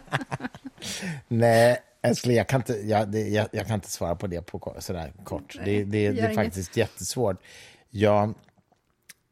[1.28, 4.76] Nej, älskling, jag kan inte, jag, det, jag, jag kan inte svara på det på
[4.78, 5.56] sådär kort.
[5.56, 7.42] Nej, det, det, det är faktiskt jättesvårt.
[7.90, 8.34] Jag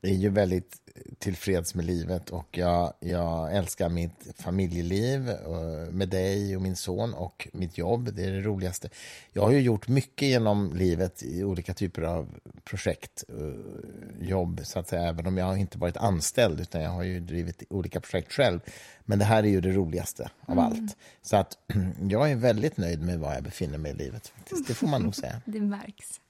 [0.03, 0.77] är ju väldigt
[1.19, 7.15] tillfreds med livet och jag, jag älskar mitt familjeliv eh, med dig och min son
[7.15, 8.15] och mitt jobb.
[8.15, 8.89] Det är det roligaste.
[9.33, 12.35] Jag har ju gjort mycket genom livet i olika typer av
[12.65, 17.03] projekt, eh, jobb, så att säga, även om jag inte varit anställd, utan jag har
[17.03, 18.61] ju drivit olika projekt själv.
[19.05, 20.97] Men det här är ju det roligaste av allt.
[21.23, 21.59] Så att
[22.11, 24.33] jag är väldigt nöjd med var jag befinner mig i livet.
[24.37, 24.67] Faktiskt.
[24.67, 25.41] Det får man nog säga.
[25.45, 26.21] Det märks.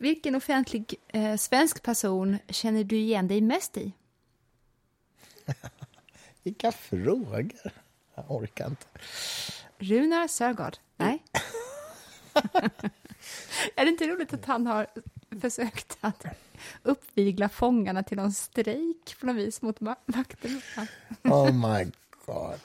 [0.00, 3.92] Vilken offentlig eh, svensk person känner du igen dig mest i?
[6.42, 7.72] Vilka frågor!
[8.14, 8.86] Jag orkar inte.
[9.78, 10.76] Runar Sörgård?
[10.96, 11.22] Nej.
[13.76, 14.86] är det inte roligt att han har
[15.40, 16.24] försökt att
[16.82, 20.62] uppvigla fångarna till någon strejk på något vis mot ma- makten?
[21.22, 21.90] Oh my
[22.26, 22.60] god.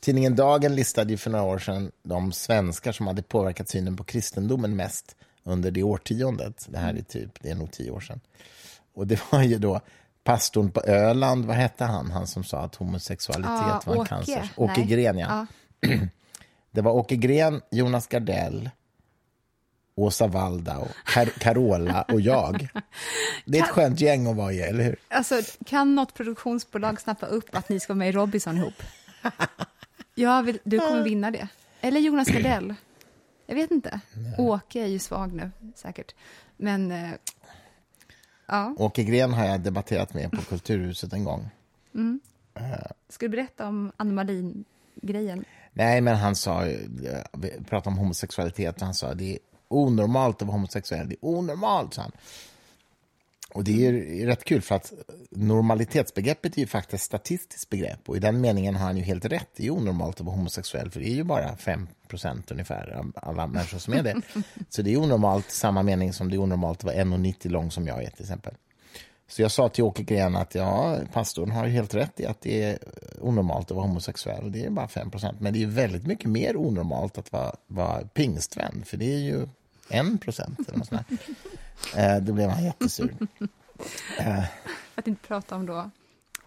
[0.00, 4.04] Tidningen Dagen listade ju för några år sedan de svenskar som hade påverkat synen på
[4.04, 6.66] kristendomen mest under det årtiondet.
[6.68, 8.20] Det här är typ, det är nog tio år sedan.
[8.94, 9.80] Och det var ju då
[10.24, 12.10] pastorn på Öland, vad hette han?
[12.10, 14.08] Han som sa att homosexualitet Ja, var en Åke.
[14.08, 14.48] cancer.
[14.56, 14.86] Åke Nej.
[14.86, 15.46] Gren, ja.
[15.80, 15.88] Ja.
[16.70, 18.70] Det var Åke Gren, Jonas Gardell,
[19.96, 22.68] Åsa Waldau, Car- Carola och jag.
[23.44, 24.96] Det är ett skönt gäng att vara i, eller hur?
[25.08, 28.82] Alltså, kan något produktionsbolag snappa upp att ni ska vara med i Robinson ihop?
[30.14, 31.48] Jag vill, du kommer vinna det.
[31.80, 32.74] Eller Jonas Gardell.
[33.46, 34.00] Jag vet inte.
[34.38, 36.14] Åke är ju svag nu, säkert.
[36.56, 37.10] Men, eh,
[38.46, 38.74] ja.
[38.78, 41.48] Åke Gren har jag debatterat med på Kulturhuset en gång.
[43.08, 45.44] Ska du berätta om Anna Malin-grejen?
[45.72, 46.88] Nej, men han sa, ju-
[47.32, 49.38] vi pratade om homosexualitet och han sa det är
[49.68, 51.08] onormalt att vara homosexuell.
[51.08, 52.12] Det är onormalt, sa han.
[53.54, 54.92] Och det är ju rätt kul för att
[55.30, 59.24] normalitetsbegreppet är ju faktiskt ett statistiskt begrepp och i den meningen har han ju helt
[59.24, 59.48] rätt.
[59.56, 63.46] Det är onormalt att vara homosexuell för det är ju bara 5% ungefär av alla
[63.46, 64.20] människor som är det.
[64.68, 67.70] Så det är onormalt i samma mening som det är onormalt att vara 1,90 lång
[67.70, 68.54] som jag är till exempel.
[69.28, 72.40] Så jag sa till Åke Gren att ja, pastorn har ju helt rätt i att
[72.40, 72.78] det är
[73.20, 74.52] onormalt att vara homosexuell.
[74.52, 78.00] Det är bara 5% Men det är ju väldigt mycket mer onormalt att vara, vara
[78.00, 79.48] pingstvän, för det är ju
[79.90, 80.58] 1 procent.
[81.96, 83.14] Eh, då blev han jättesur.
[84.94, 85.90] Att inte prata om då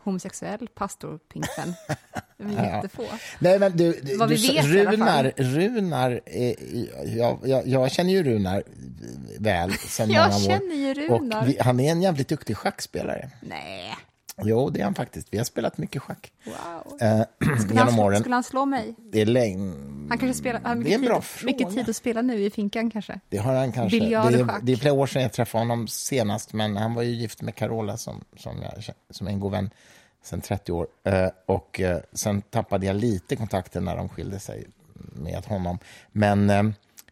[0.03, 1.73] homosexuell pastor, pingstvän.
[2.37, 2.75] Det är Ja.
[2.75, 3.03] jättefå.
[3.39, 6.19] Nej, men du, du, Vad du vi vet Runar, Runar
[7.17, 8.63] jag, jag, jag känner ju Runar
[9.39, 10.49] väl sedan Jag många år.
[10.49, 11.45] känner ju Runar.
[11.45, 13.29] Vi, han är en jävligt duktig schackspelare.
[13.41, 13.97] Nej,
[14.43, 15.27] Jo, det är han faktiskt.
[15.31, 17.01] Vi har spelat mycket schack wow.
[17.01, 17.21] eh,
[17.59, 18.19] Skulle genom han, åren.
[18.19, 18.95] skulle han slå mig?
[19.11, 19.73] Det är länge...
[20.09, 22.49] Han kanske spelar, har Det är en bra tid, mycket tid att spela nu i
[22.49, 23.19] finkan kanske.
[23.29, 23.99] Det har han kanske.
[23.99, 24.61] Biljard det, och är, schack.
[24.63, 27.55] det är flera år sedan jag träffade honom senast, men han var ju gift med
[27.55, 29.69] Carola som, som, jag, som är en god vän
[30.23, 30.87] sedan 30 år.
[31.03, 34.67] Eh, och eh, sen tappade jag lite kontakten när de skilde sig
[35.13, 35.79] med honom.
[36.11, 36.63] Men eh,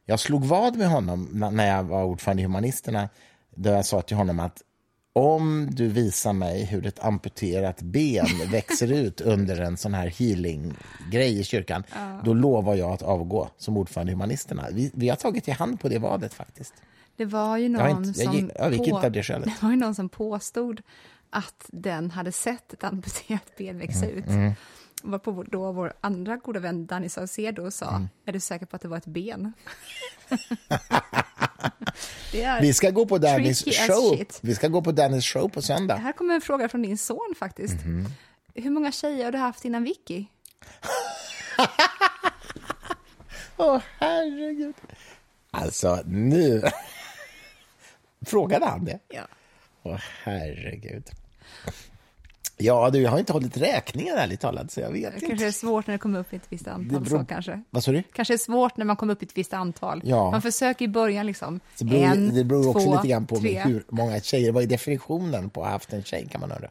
[0.05, 3.09] jag slog vad med honom när jag var ordförande i Humanisterna,
[3.55, 4.61] där jag sa till honom att
[5.15, 11.39] om du visar mig hur ett amputerat ben växer ut under en sån här healing-grej
[11.39, 11.83] i kyrkan,
[12.23, 14.67] då lovar jag att avgå som ordförande i Humanisterna.
[14.71, 16.73] Vi, vi har tagit i hand på det vadet faktiskt.
[17.17, 18.41] Det var ju någon inte, som jag
[18.77, 18.83] på-
[19.57, 20.81] det var ju någon som påstod
[21.29, 24.55] att den hade sett ett amputerat ben växa Mm, ut.
[25.03, 28.09] Varpå vår- då vår andra goda vän Danny Saucedo sa, Mm.
[28.25, 29.53] är du säker på att det var ett ben?
[32.61, 34.19] Vi ska gå på Dannys show.
[34.41, 35.95] Vi ska gå på Dannys show på söndag.
[35.95, 37.85] Här kommer en fråga från din son faktiskt.
[37.85, 38.05] Mhm.
[38.53, 40.25] Hur många tjejer har du haft innan Vicky?
[43.57, 44.75] Åh, herregud.
[45.51, 46.63] Alltså, nu...
[48.25, 48.99] Frågade han det?
[49.07, 49.27] Ja.
[49.83, 51.09] Åh, herregud.
[52.57, 55.45] Ja, du, jag har inte hållit räkningen ärligt talat, så jag vet Kanske inte.
[55.45, 57.01] är svårt när det kommer upp i ett visst antal.
[57.01, 57.61] beror- Så kanske.
[57.69, 58.03] Vad sa du?
[58.13, 60.01] kanske är svårt när man kommer upp i ett visst antal.
[60.05, 60.31] Ja.
[60.31, 61.59] Man försöker i början liksom.
[61.79, 63.59] Det beror, en, det beror också två, lite grann på tre.
[63.65, 66.69] hur många tjejer, vad är definitionen på att ha haft en tjej kan man undra.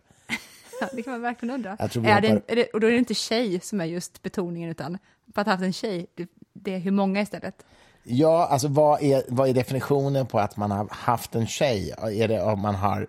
[0.81, 1.77] Ja, det kan man verkligen undra.
[1.79, 4.23] Jag tror är det, är det, och då är det inte tjej som är just
[4.23, 4.99] betoningen, utan
[5.35, 7.65] på att ha haft en tjej, det, det är hur många istället.
[8.03, 11.95] Ja, alltså vad är, vad är definitionen på att man har haft en tjej?
[11.99, 13.07] Är det om man har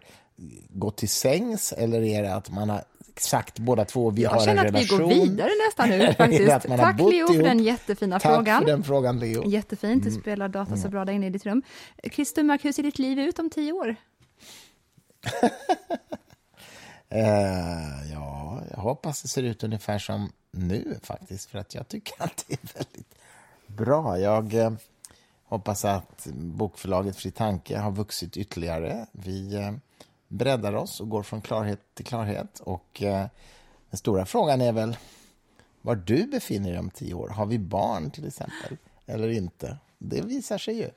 [0.70, 2.84] gått till sängs eller är det att man har
[3.18, 5.00] sagt båda två vi Jag har en känner att vi relation?
[5.02, 6.78] går vidare nästan nu faktiskt.
[6.78, 7.44] Tack Leo för ihop?
[7.46, 8.62] den jättefina Tack frågan.
[8.62, 9.50] för den frågan, Leo.
[9.50, 10.14] Jättefint, Mm.
[10.16, 11.62] du spelar data så bra där inne i ditt rum.
[12.12, 13.96] Chris Stummark, hur ser ditt liv ut om tio år?
[17.10, 22.24] Eh, ja, jag hoppas det ser ut ungefär som nu faktiskt, för att jag tycker
[22.24, 23.16] att det är väldigt
[23.68, 24.20] bra.
[24.20, 24.72] Jag eh,
[25.46, 29.06] hoppas att bokförlaget Fri Tanke har vuxit ytterligare.
[29.12, 29.72] Vi eh,
[30.28, 32.60] breddar oss och går från klarhet till klarhet.
[32.60, 33.28] Och eh,
[33.90, 34.98] den stora frågan är väl
[35.82, 37.30] var du befinner dig om tio år.
[37.30, 39.78] Har vi barn till exempel, eller inte?
[39.98, 40.90] Det visar sig ju.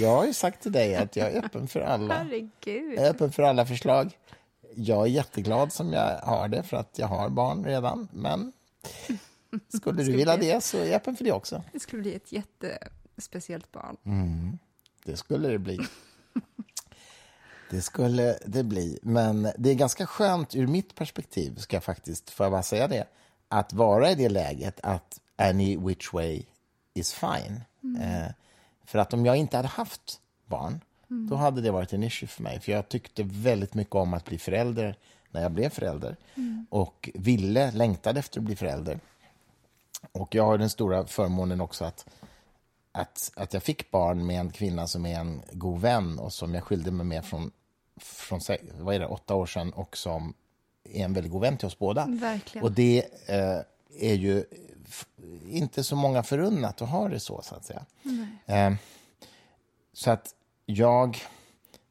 [0.00, 2.14] Jag har ju sagt till dig att jag är öppen för alla.
[2.14, 2.98] Herregud.
[2.98, 4.18] Jag är öppen för alla förslag.
[4.74, 8.08] Jag är jätteglad som jag har det, för att jag har barn redan.
[8.12, 8.52] Men
[9.68, 11.62] skulle du vilja det så är jag öppen för det också.
[11.72, 13.96] Det skulle bli ett jättespeciellt barn.
[14.04, 14.58] Mm.
[15.04, 15.78] Det skulle det bli.
[17.70, 18.98] Det skulle det bli.
[19.02, 22.88] Men det är ganska skönt ur mitt perspektiv, ska jag faktiskt, får jag bara säga
[22.88, 23.04] det,
[23.48, 26.42] att vara i det läget att any which way
[26.94, 27.60] is fine.
[28.00, 28.32] Eh,
[28.84, 32.42] för att om jag inte hade haft barn, då hade det varit en issue för
[32.42, 32.60] mig.
[32.60, 34.96] För jag tyckte väldigt mycket om att bli förälder
[35.30, 36.16] när jag blev förälder.
[36.70, 39.00] Och ville, längtade efter att bli förälder.
[40.12, 42.06] Och jag har den stora förmånen också att
[42.92, 46.54] att, att jag fick barn med en kvinna som är en god vän och som
[46.54, 47.50] jag skilde mig med från,
[48.02, 48.40] från
[48.78, 50.34] vad är det, åtta år sedan och som
[50.84, 52.06] är en väldigt god vän till oss båda.
[52.06, 52.64] Verkligen.
[52.64, 53.58] Och det eh,
[53.98, 54.44] är ju
[55.48, 57.84] inte så många förunnat att ha det så, så att säga.
[58.46, 58.72] Eh,
[59.92, 60.34] så att
[60.66, 61.18] jag...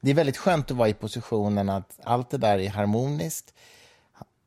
[0.01, 3.53] Det är väldigt skönt att vara i positionen att allt det där är harmoniskt.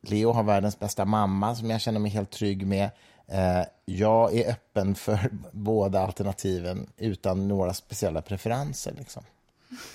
[0.00, 2.90] Leo har världens bästa mamma som jag känner mig helt trygg med.
[3.26, 8.94] Eh, jag är öppen för båda alternativen utan några speciella preferenser.
[8.98, 9.22] Liksom.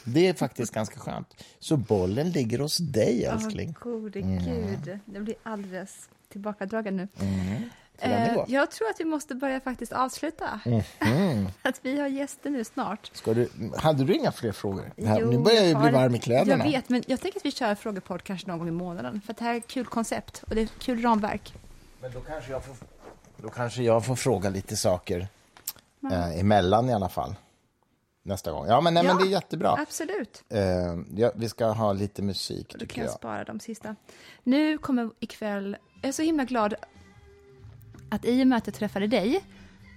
[0.04, 1.44] Det är faktiskt ganska skönt.
[1.60, 3.76] Så bollen ligger hos dig, älskling.
[3.78, 4.46] Åh, gode Mm.
[4.46, 5.00] gud.
[5.06, 7.08] Det blir alldeles tillbakadragen nu.
[7.16, 7.64] Det
[8.00, 10.60] Eh, jag tror att vi måste börja faktiskt avsluta.
[11.62, 13.12] att vi har gäster nu snart.
[13.14, 14.92] Ska du, hade du inga fler frågor?
[15.06, 16.66] Här, Jo, nu börjar jag ju jag bli varm i kläderna.
[16.66, 19.22] Jag vet, men jag tänker att vi kör frågepodd kanske någon gång i månaden.
[19.26, 21.54] För att det här är ett kul koncept och det är ett kul ramverk.
[22.02, 22.76] Men då kanske jag får,
[23.38, 25.28] då kanske jag får fråga lite saker
[26.12, 27.36] eh, emellan i alla fall.
[28.28, 28.68] Nästa gång.
[28.68, 29.76] Ja, men, nej, men Ja, det är jättebra.
[29.80, 30.44] Absolut.
[30.50, 30.60] Eh,
[31.16, 33.18] ja, vi ska ha lite musik, Då kan jag jag.
[33.18, 33.96] spara de sista.
[34.44, 36.74] Nu kommer ikväll, jag är så himla glad
[38.10, 39.44] att i och med att jag träffade dig,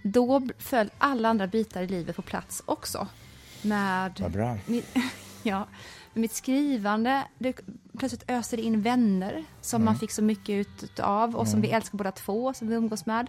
[0.04, 3.08] då föll alla andra bitar i livet på plats också.
[3.62, 4.58] Med Vad bra.
[4.66, 4.86] Mitt,
[5.42, 5.66] ja,
[6.14, 7.60] mitt skrivande, det
[7.98, 11.70] plötsligt öser det in vänner som man fick så mycket ut av och som vi
[11.70, 13.26] älskar båda två, som vi umgås med.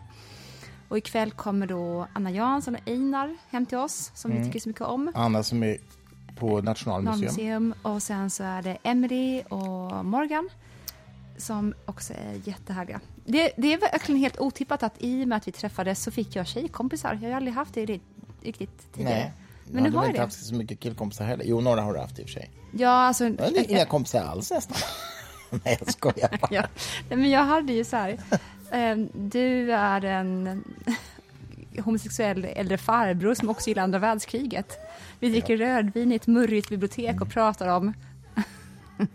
[0.92, 4.70] Och ikväll kommer då Anna Jansson och Einar hem till oss, som vi tycker så
[4.70, 5.12] mycket om.
[5.16, 5.78] Anna som är
[6.36, 7.74] på Nationalmuseum.
[7.82, 10.50] Och sen så är det Emily och Morgan
[11.38, 13.00] som också är jättehärliga.
[13.26, 16.36] Det, det är verkligen helt otippat att i och med att vi träffades så fick
[16.36, 17.20] jag tjejkompisar.
[17.22, 18.00] Jag har aldrig haft det ri-
[18.42, 19.16] riktigt tidigare.
[19.16, 19.32] Nej,
[19.72, 20.24] Men nu du har jag inte det.
[20.26, 21.46] haft så mycket killkompisar heller.
[21.48, 22.50] Jo, några har du haft i och för sig.
[22.72, 23.24] Ja, alltså...
[23.26, 24.78] Jag har inga kompisar alls nästan.
[25.66, 26.48] Nej, jag skojar bara.
[26.56, 26.64] ja.
[27.10, 28.20] Nej, men jag hade ju så här,
[29.14, 30.64] du är en
[31.84, 34.78] homosexuell äldre farbror som också gillar andra världskriget.
[35.20, 37.94] Vi dricker rödvin i ett murrigt bibliotek och pratar om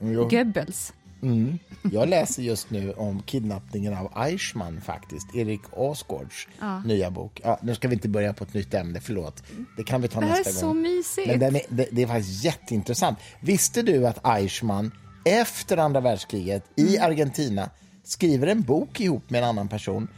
[0.00, 0.28] Jo.
[0.28, 0.92] Goebbels.
[1.22, 1.58] Mm.
[1.92, 5.34] Jag läser just nu om kidnappningen av Eichmann faktiskt.
[5.34, 6.48] Erik Åsgårds
[6.84, 7.40] nya bok.
[7.44, 9.42] Ja, nu ska vi inte börja på ett nytt ämne, förlåt.
[9.76, 10.82] Det kan vi ta Det här är nästa så gång.
[10.82, 11.26] mysigt.
[11.28, 13.18] Men är, det, det är faktiskt jätteintressant.
[13.40, 14.90] Visste du att Eichmann
[15.24, 17.10] efter andra världskriget i Mm.
[17.10, 17.70] Argentina
[18.08, 20.08] skriver en bok ihop med en annan person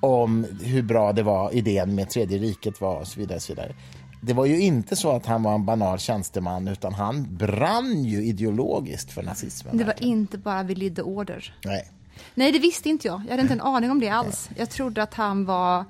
[0.00, 3.36] om hur bra det var, idén med tredje riket var och så vidare.
[3.36, 3.74] Och så vidare.
[4.20, 8.24] Det var ju inte så att han var en banal tjänsteman utan han brann ju
[8.24, 9.78] ideologiskt för nazismen.
[9.78, 10.18] Det var verkligen.
[10.18, 11.54] inte bara vi lydde order.
[11.64, 11.88] Nej.
[12.34, 13.22] Nej, det visste inte jag.
[13.24, 14.50] Jag hade inte en aning om det alls.
[14.56, 15.84] Jag trodde att han var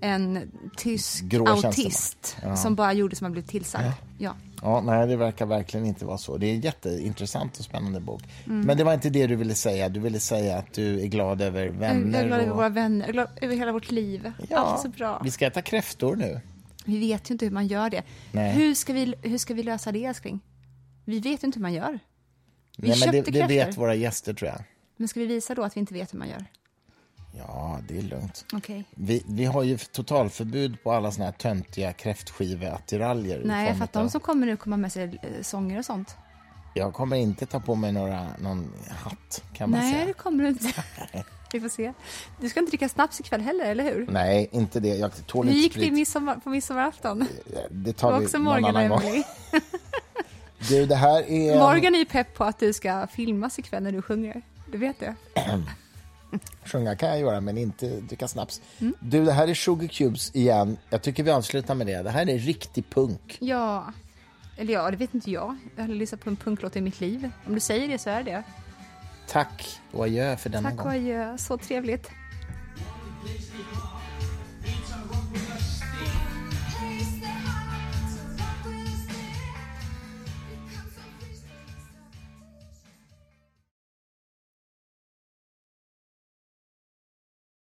[0.00, 3.84] en tysk Grå autist som bara gjorde som han blev tillsagd.
[3.86, 3.92] Ja.
[4.18, 6.36] Ja, nej, det verkar verkligen inte vara så.
[6.36, 8.22] Det är en jätteintressant och spännande bok.
[8.46, 8.60] Mm.
[8.60, 9.88] Men det var inte det du ville säga.
[9.88, 12.22] Du ville säga att du är glad över Jag vänner.
[12.22, 12.56] är glad över och...
[12.56, 14.32] våra vänner, jag glad över hela vårt liv.
[14.50, 15.20] Allt är så bra.
[15.24, 16.40] Vi ska äta kräftor nu.
[16.84, 18.02] Vi vet ju inte hur man gör det.
[18.32, 18.52] Nej.
[18.54, 20.40] Hur ska, vi, hur ska vi lösa det, älskling?
[21.04, 21.98] Vi vet ju inte hur man gör.
[22.76, 23.54] Vi nej, men det, köpte det kräftor.
[23.54, 24.64] vet våra gäster, tror jag.
[24.96, 26.44] Men ska vi visa då att vi inte vet hur man gör?
[27.32, 28.44] Ja, det är lugnt.
[28.52, 28.84] Okej.
[28.90, 33.42] Vi, vi har ju totalförbud på alla såna här töntiga kräftskiveattiraljer.
[33.44, 36.16] Nej, för att de som kommer nu kommer med sig eh, sånger och sånt.
[36.74, 38.72] Jag kommer inte ta på mig några, någon
[39.04, 40.06] hatt, kan man Nej, säga.
[40.06, 40.72] det kommer du inte.
[41.52, 41.92] Vi får se.
[42.40, 44.06] Du ska inte dricka snaps ikväll heller, eller hur?
[44.10, 44.88] Nej, inte det.
[44.96, 47.18] Jag tål Hur gick det midsommar, på midsommarafton?
[47.46, 49.24] Det Det tar var vi också någon Morgan annan gång.
[50.68, 51.58] Du, det här är...
[51.58, 54.42] Morgan är ju pepp på att du ska filmas ikväll när du sjunger.
[54.72, 55.14] Du vet det?
[56.64, 58.60] Sjunga kan jag göra, men inte dricka snaps.
[58.78, 58.94] Mm.
[59.00, 60.76] Du, det här är Sugar Cubes igen.
[60.90, 62.02] Jag tycker vi avslutar med det.
[62.02, 63.36] Det här är riktig punk.
[63.40, 63.92] Ja.
[64.56, 65.56] Eller ja, det vet inte jag.
[65.76, 67.30] Jag har lyssnat på en punklåt i mitt liv.
[67.46, 68.42] Om du säger det så är det.
[69.28, 70.86] Tack och adjö för denna Tack gång.
[70.86, 71.38] och adjö.
[71.38, 72.10] Så trevligt.